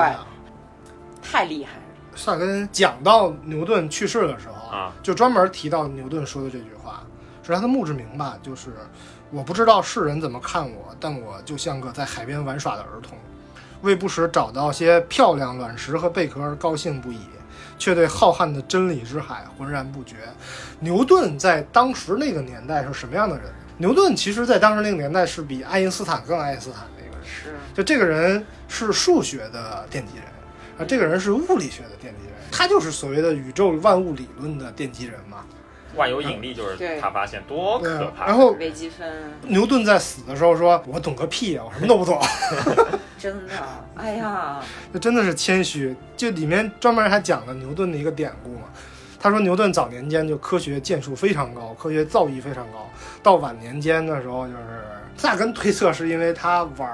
[1.22, 1.82] 太厉害了。
[2.14, 7.02] 萨根讲到牛顿去世的时候啊，就专门提到牛顿说的这句话，
[7.42, 8.36] 是他的墓志铭吧？
[8.42, 8.70] 就是
[9.30, 13.16] 我不知道世人怎么看我，但我就像个在海边玩耍的儿童，
[13.80, 17.20] 为不时找到些漂亮卵石和贝壳而高兴不已，
[17.78, 20.16] 却对浩瀚的真理之海浑然不觉。
[20.80, 23.46] 牛顿在当时那个年代是什么样的人？
[23.78, 27.24] 牛顿其实在当时那个年代是比爱因斯坦更爱因斯坦的一个人。
[27.24, 30.24] 是，就这个人是数学的奠基人，
[30.82, 35.44] 啊，这个人是物理学的奠基人，他就是所谓的宇宙万物理论的奠基人嘛。
[35.94, 38.26] 万有引力就是对他发现，多可怕！
[38.26, 42.18] 然后微积分牛顿在死的时候说：“我懂个屁啊，我什么都不懂。
[43.20, 43.52] 真的，
[43.94, 44.58] 哎呀，”
[44.90, 45.94] 这真的是谦虚。
[46.16, 48.62] 就里面专门还讲了牛顿的一个典故嘛。
[49.20, 52.90] 他说牛顿早年间就科学建树非常高，科学造诣非常高，
[53.22, 54.60] 到晚年间的时候就是
[55.18, 56.88] 萨根推测是因为他玩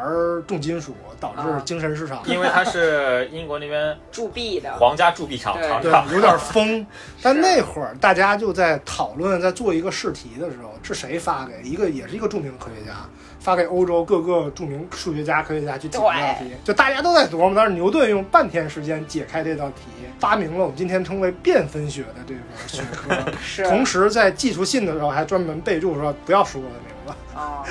[0.45, 2.21] 重金属导致啊精神失常。
[2.27, 6.87] 因为他是英国那边铸币的，皇家铸币厂厂长，，有点 疯。
[7.23, 12.93] 但那会儿大家就在讨论，在做一个试题的时候，是谁发给一个也是一个著名的科学家，
[13.41, 17.53] 发给欧洲各个著名数学家、科学家去解这道题，就大家都在琢磨。
[17.55, 19.83] 但是牛顿用半天时间解开这道题，
[20.19, 23.15] 发明了我们今天称为变分学的这个学科。
[23.43, 27.65] 是同时在寄出信的时候还专门备注说不要说我的名字，啊。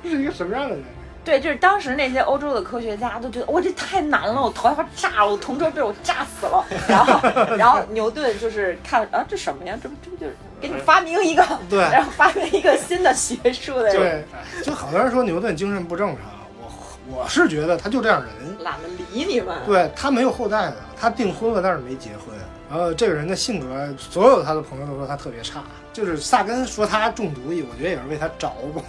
[0.02, 0.84] 是一个什么样的人？
[1.24, 6.64] 对，就是当时那些欧洲的科学家都觉得，我，这太难了，我头要炸了，我同桌被我炸死了。
[6.88, 9.78] 然后，然后牛顿就是看啊，这什么呀？
[9.82, 14.24] 这不这不就是给你发明一个，对然后发明一个新的学术的人，
[14.56, 16.24] 对，就好多人说牛顿精神不正常，
[16.58, 18.30] 我我是觉得他就这样人。
[18.60, 19.56] 懒得理你们。
[19.66, 22.36] 对他没有后代的，他订婚了，但是没结婚。
[22.68, 25.62] 然后这个人的性格，所有他的朋友都说他特别差。
[25.92, 28.82] 就是萨根说他中毒，我觉得也是为他着过。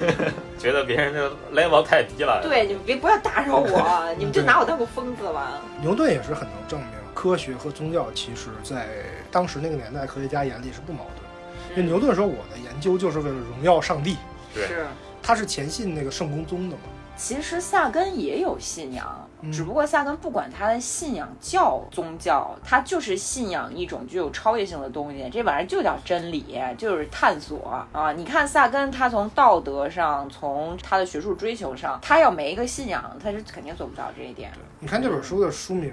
[0.58, 2.40] 觉得别人这个 level 太低了。
[2.42, 5.60] 对，你们别不要打扰我， 你们就拿我当个疯子吧。
[5.80, 8.86] 牛顿也是很能证明，科学和宗教其实在
[9.30, 11.76] 当时那个年代科学家眼里是不矛盾的。
[11.76, 14.16] 因为牛顿说，我的研究就是为了荣耀上帝，
[14.54, 14.86] 对是。
[15.22, 16.82] 他是虔信那个圣公宗的嘛。
[17.16, 28.12] 其实萨根也有信仰，嗯只不过萨根不管他的信仰叫宗教，他就是信仰一种具有超越性的东西，这玩意儿就叫真理，就是探索啊！
[28.12, 34.50] 你看萨根，他从道德上，从他的学术追求上，他要没一个信仰，他是肯定做不到这一点。
[34.80, 35.92] 你看这本书的书名，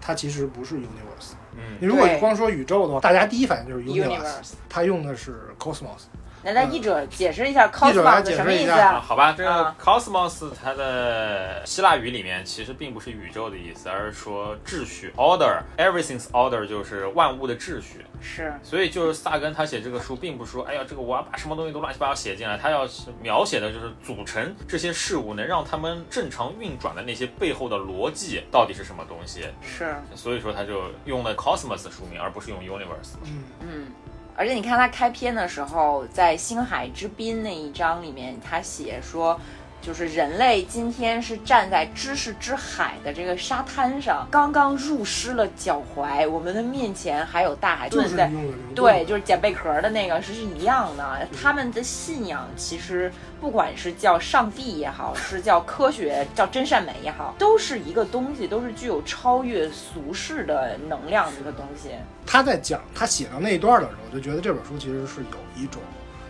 [0.00, 1.32] 它其实不是 universe。
[1.56, 6.04] 嗯，你如果光说宇宙的话，大家第一反应就是 universe，Universe，它用的是 cosmos。
[6.44, 9.00] 那咱译者解释一下 cosmos 什么意思啊？
[9.00, 18.04] 好吧，这个啊 cosmos 它的希腊语里面其实并不是宇宙的意思，而是说秩序 order，everything's order 就是万物的秩序。
[18.24, 29.46] 是所以就是萨根他写这个书，并不是说，哎呀，这个我要把什么东西都乱七八糟写进来，他要是描写的就是组成这些事物，能让他们正常运转的那些背后的逻辑到底是什么东西。
[29.60, 33.14] 是，所以说他就用了 cosmos 书名，而不是用 universe。
[33.24, 33.86] 嗯，嗯。
[34.34, 39.38] 而且你看他开篇的时候，在星海之滨那一章里面，他写说，
[39.82, 47.88] 就是人类今天是站在知识之海的这个沙滩上，刚刚入湿了脚踝，我们的面前还有大海。
[47.88, 48.30] 就是在。
[48.74, 51.28] 对，就是捡贝壳的那个是是一样的。
[51.42, 61.90] 他们的信仰其实不管是叫上帝也好，是叫科学、叫真善美也好， 都是一个东西，都是具有超越俗世的能量的一个东西。
[62.24, 65.82] 他在讲他写到那一段的时候，我就觉得这本书其实是有一种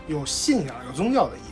[0.08, 1.51] 有信仰、有宗教的意味，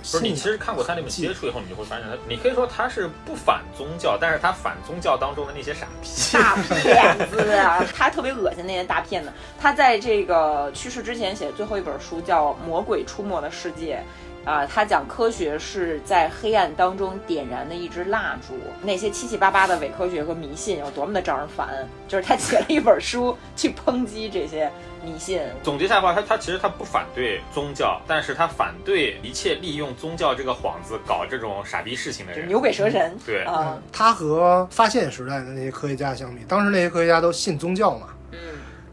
[0.00, 0.20] 不是。
[0.20, 6.08] 你其实看过他那本记接触以后，你就会发现他，你可以说他是不反宗教，但是他反宗教当中的那些傻逼。
[6.32, 7.84] 大骗子啊！
[7.96, 9.32] 他特别恶心那些大骗子。
[9.60, 13.96] 他在这个去世之前写的最后一本书叫《魔鬼出没的世界》。
[14.44, 21.68] 啊，他讲科学是在黑暗当中点燃的一支蜡烛，那些七七八八的伪科学和迷信有多么的招人烦。
[22.08, 24.70] 就是他写了一本书去抨击这些
[25.04, 25.40] 迷信。
[25.62, 32.48] 总结下来的话，他他其实他不反对宗教，但是他反对一切利用宗教这个幌子搞这种傻逼事情的人。
[32.48, 38.38] 牛鬼蛇神，对啊，嗯他和发现时代的那些科学家相比，当时那些科学家都信宗教嘛，嗯，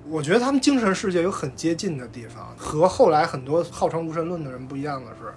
[0.09, 5.33] 我觉得他们精神世界有很接近的地方，和后来很多号称无神论的人不一样的是，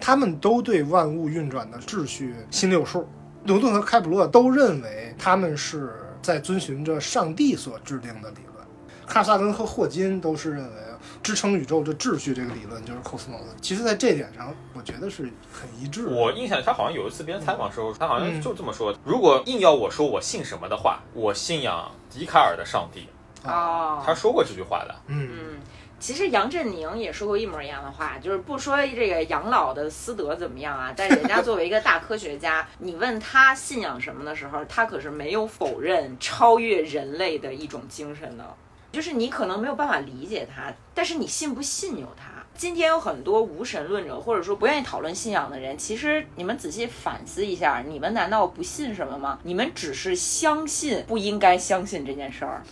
[0.00, 3.08] 他们都对万物运转的秩序心里有数。
[3.44, 5.92] 牛顿和开普勒都认为他们是
[6.22, 8.64] 在遵循着上帝所制定的理论，
[9.06, 10.76] 卡尔萨根和霍金都是认为
[11.20, 13.40] 支撑宇宙这秩序这个理论就是 cosmos。
[13.60, 16.06] 其实，在这点上，我觉得是很一致。
[16.06, 23.08] 我印象，他好像有一次别人采访时候，他好像就这么说：如果硬要我说我信什么的话，我信仰笛卡尔的上帝。
[23.44, 24.94] 哦，他说过这句话的。
[25.06, 25.60] 嗯，嗯，
[25.98, 38.44] 其实杨振宁也说过一模一样的话，就是不说这个养老的私德怎么样啊，但人家作为一个大科学家， 你问他信仰什么的时候，他可是没有否认超越人类的一种精神的。
[38.92, 42.24] 就是你可能没有办法理解他，但是你信不信由他。
[42.54, 49.38] 今天有很多无神论者，或者说不愿意讨论信仰的人，其实你们仔细反思一下，你们难道不信什么吗？
[49.44, 52.62] 你们只是相信不应该相信这件事儿。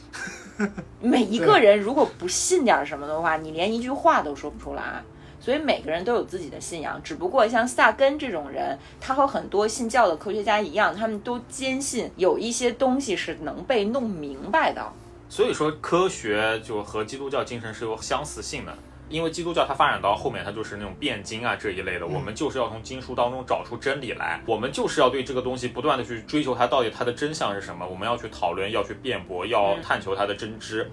[1.00, 5.02] 每一个人如果不信点什么的话，你连一句话都说不出来。
[5.42, 14.86] 所以每个人都有自己的信仰，只不过像萨根这种人，他和很多信教的科学家一样，他们都坚信有一些东西是能被弄明白的。
[15.30, 18.76] 所以说，科学就和基督教精神是有相似性的。
[19.10, 30.90] 因为基督教它发展到后面，它就是那种辩经啊这一类的，我们就是要从经书当中找出真理来，我们就是要对这个东西不断的去追求它到底它的真相是什么，我们要去讨论，要去辩驳，要探求它的真知。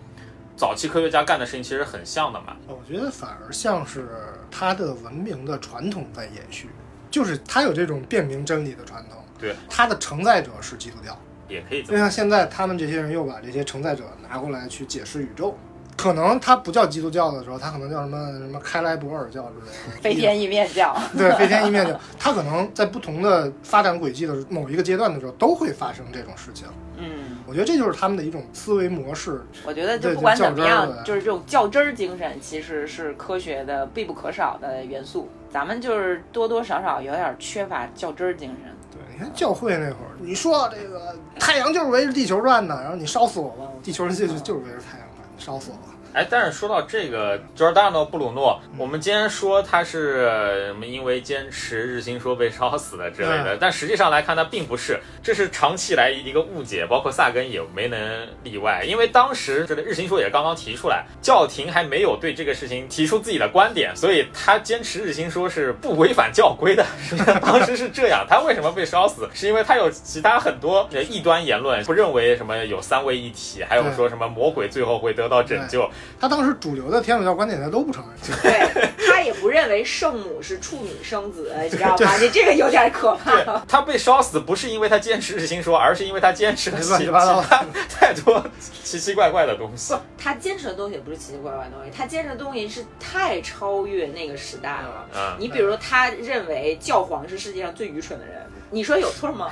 [0.56, 2.58] 早期科学家干的事情其实很像的嘛。
[2.68, 4.10] 我觉得反而像是
[4.50, 6.70] 他的文明的传统在延续，
[7.12, 9.24] 就是他有这种辨明真理的传统。
[9.40, 11.16] 对，他的承载者是基督教。
[11.48, 15.58] 也可以这就像现在他们这些人又把这些承载者拿过来去解释宇宙，
[15.98, 26.68] 可能他不叫基督教的时候，他可能叫什么什么开莱博尔教之类的， 飞天意面教，对飞天一面教，他可能在不同的发展轨迹的某一个阶段的时候，都会发生这种事情。
[27.00, 29.44] 嗯，我觉得这就是他们的一种思维模式。
[29.66, 35.28] 我觉得就不管怎么样就是这种较真儿精神，其实是科学的必不可少的元素。
[35.52, 38.72] 咱们就是多多少少有点缺乏较真儿精神。
[38.92, 45.07] 对，你看教会那会儿，你说这个太阳就是围着地球转的，然后你烧死我吧，地球就就就是围着太阳
[45.38, 45.97] 烧死了。
[46.18, 50.24] 哎，但是说到这个 Giordano 布鲁诺，我们今天说他是
[50.66, 58.84] 什么因为坚持日心说被烧死的之类的，嗯但实际上来看，他并不是，这是长期以来一个误解，包括萨根也没能例外。
[58.84, 66.84] 因为当时这个日心说也刚刚提出来，教廷还没有对这个事情提出自己的观点，所以他坚持日心说是不违反教规的。
[67.00, 69.30] 实际上当时是这样，他为什么被烧死？
[69.36, 75.88] 是因为他有其他很多呃异端言论，不认为什么有三位一体，还有说什么魔鬼最后会得到拯救。
[76.20, 78.38] 他当时主流的天主教观点他都不承认。
[78.42, 82.18] 对他也不认为圣母是处女生子，你知道吗？
[82.22, 83.44] 你这个有点可怕。
[83.68, 87.42] 他被烧死，不是因为他坚持日心说，而是因为他坚持了乱其七八糟
[87.90, 88.44] 太多
[88.82, 89.96] 奇奇怪怪的东西。
[90.18, 95.08] 他坚持的东西也不是奇奇怪怪的东西，他坚持的东西是太超越那个时代了。
[95.16, 98.36] 嗯，你比如，他认为教皇是世界上最愚蠢的人，
[98.70, 99.50] 你说有错吗？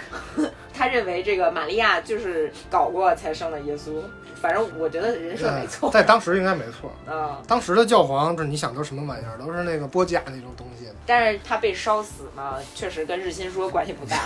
[0.74, 4.02] 他认为这个玛利亚就是搞过才生的耶稣，
[4.36, 5.90] 反正我觉得人设没错。
[5.92, 6.92] 在当时应该没错。
[7.08, 9.38] 嗯，当时的教皇，这你想都什么玩意儿？
[9.38, 10.86] 都是那个波甲那种东西。
[11.08, 14.18] 但是他被烧死嘛，确实跟日心说关系不大，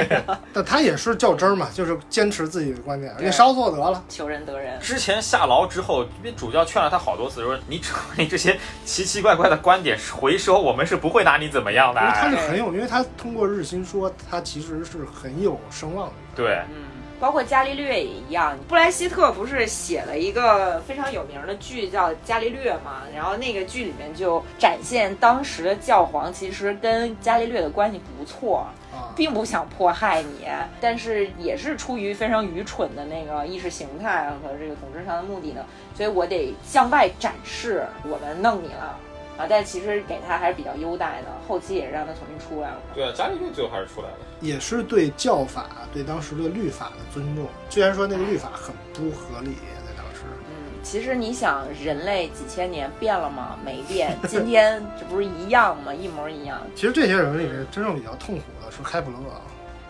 [0.54, 4.02] 但他也是较真儿嘛，就是坚持自己的观点，对你烧错得了。
[4.08, 4.80] 求人得人。
[4.80, 12.12] 之前下牢之后，因为主教劝了他好多次，说你只你这些奇奇怪怪的观点回收，我们是不会拿你怎么样的因为。
[12.14, 16.14] 他是很有，因为他通过日心说，他其实是很有声望的。
[16.34, 16.84] 对，嗯，
[17.22, 18.58] 包括伽利略也一样。
[18.66, 23.02] 布莱希特不是写了一个非常有名的剧叫《伽利略》嘛？
[23.14, 28.66] 然后那个剧里面就展现当时的教皇其实跟伽利略的关系不错。
[28.92, 30.46] 啊，并不想迫害你，
[30.78, 35.64] 但是也是出于非常愚蠢的那个意识形态和这个统治上的目的呢，
[35.94, 38.98] 所以我得向外展示我们弄你了
[39.38, 39.46] 啊！
[39.48, 42.76] 但其实给他还是比较优待的，后期也是让他重新出来了。
[42.94, 44.16] 对啊，伽利略最后还是出来了。
[44.40, 47.46] 也是对教法、对当时的律法的尊重。
[47.70, 49.54] 虽然说那个律法很不合理，
[49.86, 53.56] 在当时，嗯，其实你想，人类几千年变了吗？
[53.64, 55.94] 没变，今天 这不是一样吗？
[55.94, 56.60] 一模一样。
[56.74, 59.16] 其实这些人里面真正比较痛苦的是开普勒，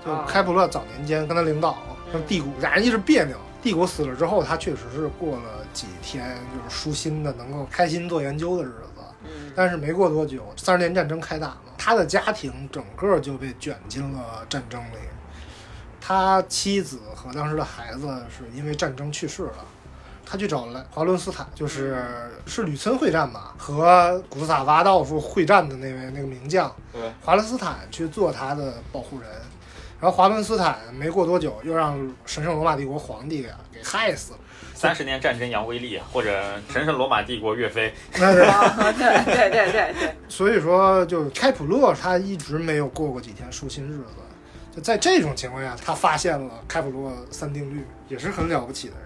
[0.04, 1.78] 就啊开普勒早年间跟他领导
[2.12, 3.36] 跟帝国俩人一直别扭。
[3.62, 8.91] 帝国死了之后，他确实是过了几天就是舒心的，能够开心做研究的日子。
[9.52, 14.96] 嗯但是没过多久，三十年战争开打了，他的家庭整个就被卷进了战争里。
[16.00, 19.64] 他妻子和当时的孩子是因为战争去世了。
[20.24, 22.02] 他去找了华伦斯坦，就是
[22.46, 26.74] 是吕森会战吧，和古斯塔瓦道夫会战的那位那个名将，
[27.22, 29.28] 华伦斯坦去做他的保护人。
[30.02, 31.96] 然后华伦斯坦没过多久又让
[32.26, 34.38] 神圣罗马帝国皇帝给给害死了。
[34.74, 37.94] 三十年战争杨威利，或者神圣罗马帝国岳飞。
[38.18, 44.04] 那是啊，对对对对对，所以说，就开普勒他一直没有过过几天舒心日子。
[44.74, 49.02] 就在这种情况下，他发现了开普勒三定律，也是很了不起的人。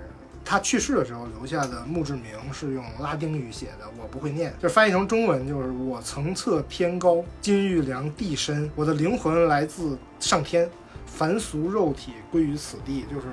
[0.47, 2.25] 他去世的时候留下的墓志铭
[2.55, 10.71] 是用拉丁语写的，我不会念，就翻译成中文就是“我层侧偏高，金玉良地深，我的灵魂来自上天，
[11.07, 13.29] 凡俗肉体归于此地”，就是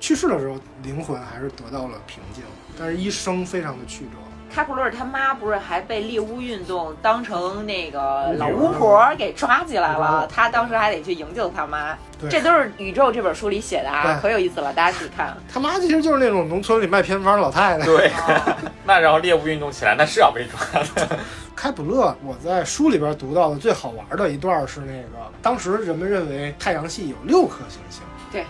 [0.00, 2.42] 去世的时候灵魂还是得到了平静，
[2.78, 4.18] 但是一生非常的曲折。
[4.52, 10.26] 开普勒他妈不是还被猎巫运动当成那个老巫婆给抓起来了？
[10.32, 11.96] 他当时还得去营救他妈。
[12.30, 15.36] 这都是《宇宙》这本书里写的啊，可有意思了，大家去看。
[15.52, 17.84] 他妈其实就是那种农村里卖偏方老太太。
[17.84, 18.10] 对，
[18.86, 20.58] 那然后猎巫运动起来，那是要被抓
[20.94, 21.18] 的。
[21.54, 28.00] 开普勒，我在书里边读到的最好玩的一段是那个，当时人们认为太阳系有六颗行星。
[28.32, 28.44] 对。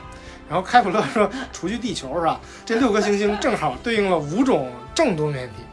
[0.49, 2.41] 然后开普勒说，除去地球是吧？
[2.65, 5.65] 这六颗行星正好对应了五种正多面体。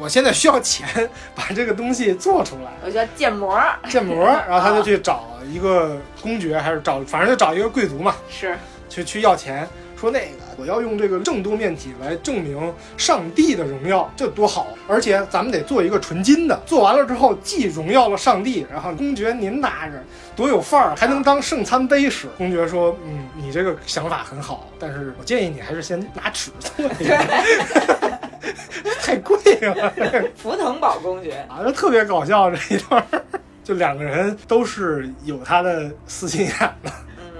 [0.00, 0.88] 我现在需要钱
[1.34, 8.56] 把这个东西做出来，我叫建模，建模， 然后他就去找一个公爵，还是找，反正就找一个贵族嘛，是，
[8.88, 9.68] 去去要钱，
[10.00, 20.02] 说那个我要用这个正多面体来证明上帝的荣耀，这多好，而且咱们得做一个纯金的，做完了之后既荣耀了上帝，然后公爵您拿着
[20.34, 22.26] 多有范儿，还能当圣餐杯使。
[22.38, 28.20] 公爵说，嗯，你这个想法很好，但是我建议你还是先拿尺做一个。
[29.02, 29.92] 太贵了，
[30.36, 31.44] 福腾堡公爵。
[31.48, 33.04] 啊，就特别搞笑这一段，
[33.62, 36.90] 就两个人都是有他的私心眼的，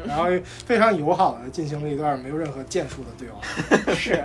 [0.07, 0.26] 然后
[0.66, 4.22] 非常友好的进行了一段没有任何建树的对话，是。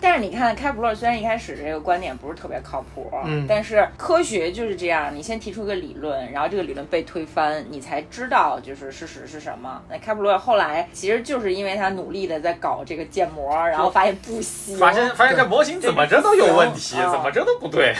[0.00, 9.82] 但是你看，开普勒虽然一开始这个观点不是特别靠谱，嗯，但是科学就是这样，你先提出个理论，然后这个理论被推翻，你才知道就是事实是什么。
[9.88, 17.94] 那开普勒后来其实就是因为他努力的在搞这个建模，然后发现不行，发现发现这模型怎么着都有问题，怎么着都不对。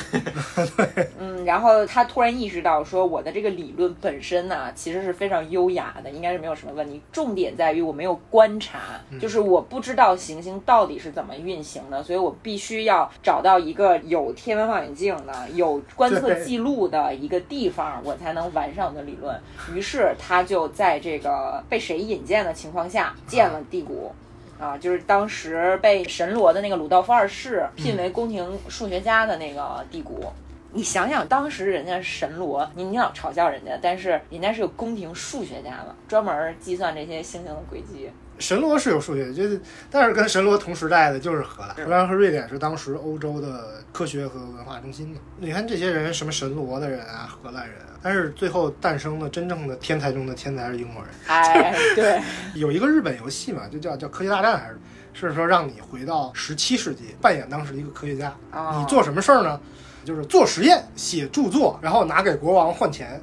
[0.77, 7.01] 对， 嗯，然后他突然意识到说，我的这个理论本身呢，其实是非常优雅的，应该是没有什么问题。
[7.11, 8.79] 重点在于我没有观察，
[9.21, 11.83] 就是我不知道行星到底是怎么运行。
[12.03, 19.39] 所以我必须要找到一个有天文望远镜的、有观测记录的一个地方，我才能完善我的理论。
[19.75, 24.13] 于是他就在这个被谁引荐的情况下建了地谷，
[24.59, 30.25] 啊，就是当时被神罗的那个鲁道夫二世聘为宫廷数学家的那个帝谷。
[30.73, 38.11] 你想想，当时人家神罗，你你老嘲笑人家，但是人家是有宫廷数学家的，专门计算这些星星的轨迹。
[38.39, 39.61] 神罗是有数学，就是
[39.91, 45.21] 但是跟神罗同时代的就是荷兰，荷兰和瑞典是当时欧洲的科学和文化中心嘛。
[45.39, 51.11] 你看这些人，什么神罗的人啊，荷兰人，但是最后诞生的真正的天才中的天才是英国人。
[51.27, 52.21] 哎，对，
[52.55, 54.79] 有一个日本游戏嘛，就叫叫科学大战，还是
[55.15, 58.35] 是说让你回到十七世纪，扮演当时一个科学家，
[58.79, 59.59] 你做什么事儿呢？
[60.05, 63.21] 就是做实验、写著作，然后拿给国王换钱。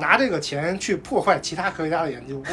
[0.00, 2.42] 拿这个钱去破坏其他科学家的研究，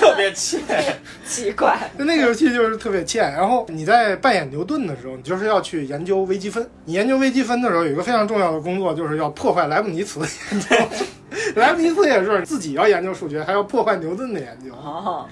[0.00, 0.60] 特别欠，
[1.26, 1.78] 奇怪。
[1.96, 3.32] 那那个游戏就是特别欠。
[3.32, 6.68] 然后你在扮演牛顿的时候，你就是要去研究微积分。
[6.84, 10.76] 你研究微积分的时候，有一个非常重要的工作，就是要破坏莱布尼茨的研究。
[11.60, 14.72] 莱布尼茨也是自己要研究数学，还要破坏牛顿的研究。
[14.74, 15.26] 哦，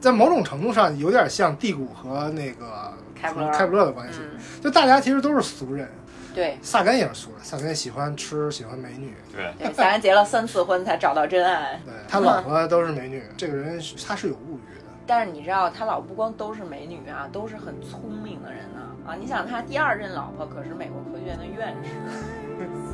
[0.00, 4.18] 在某种程度上，有点像蒂谷和那个开普勒的关系。
[4.62, 5.88] 就大家其实都是俗人。
[6.34, 6.58] 对。
[6.62, 9.14] 萨根也是俗人萨根喜欢吃喜欢美女。
[9.32, 9.52] 对。
[9.58, 11.80] 对萨根结了三次婚才找到真爱。
[11.84, 14.84] 对他老婆都是美女这个人他是有物欲的。
[15.06, 21.90] 但是你知道他老不光都是美女啊都是很聪明的人呢啊你想他第二任老婆可是美国科学院的院士。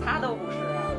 [0.04, 0.92] 他都不是啊。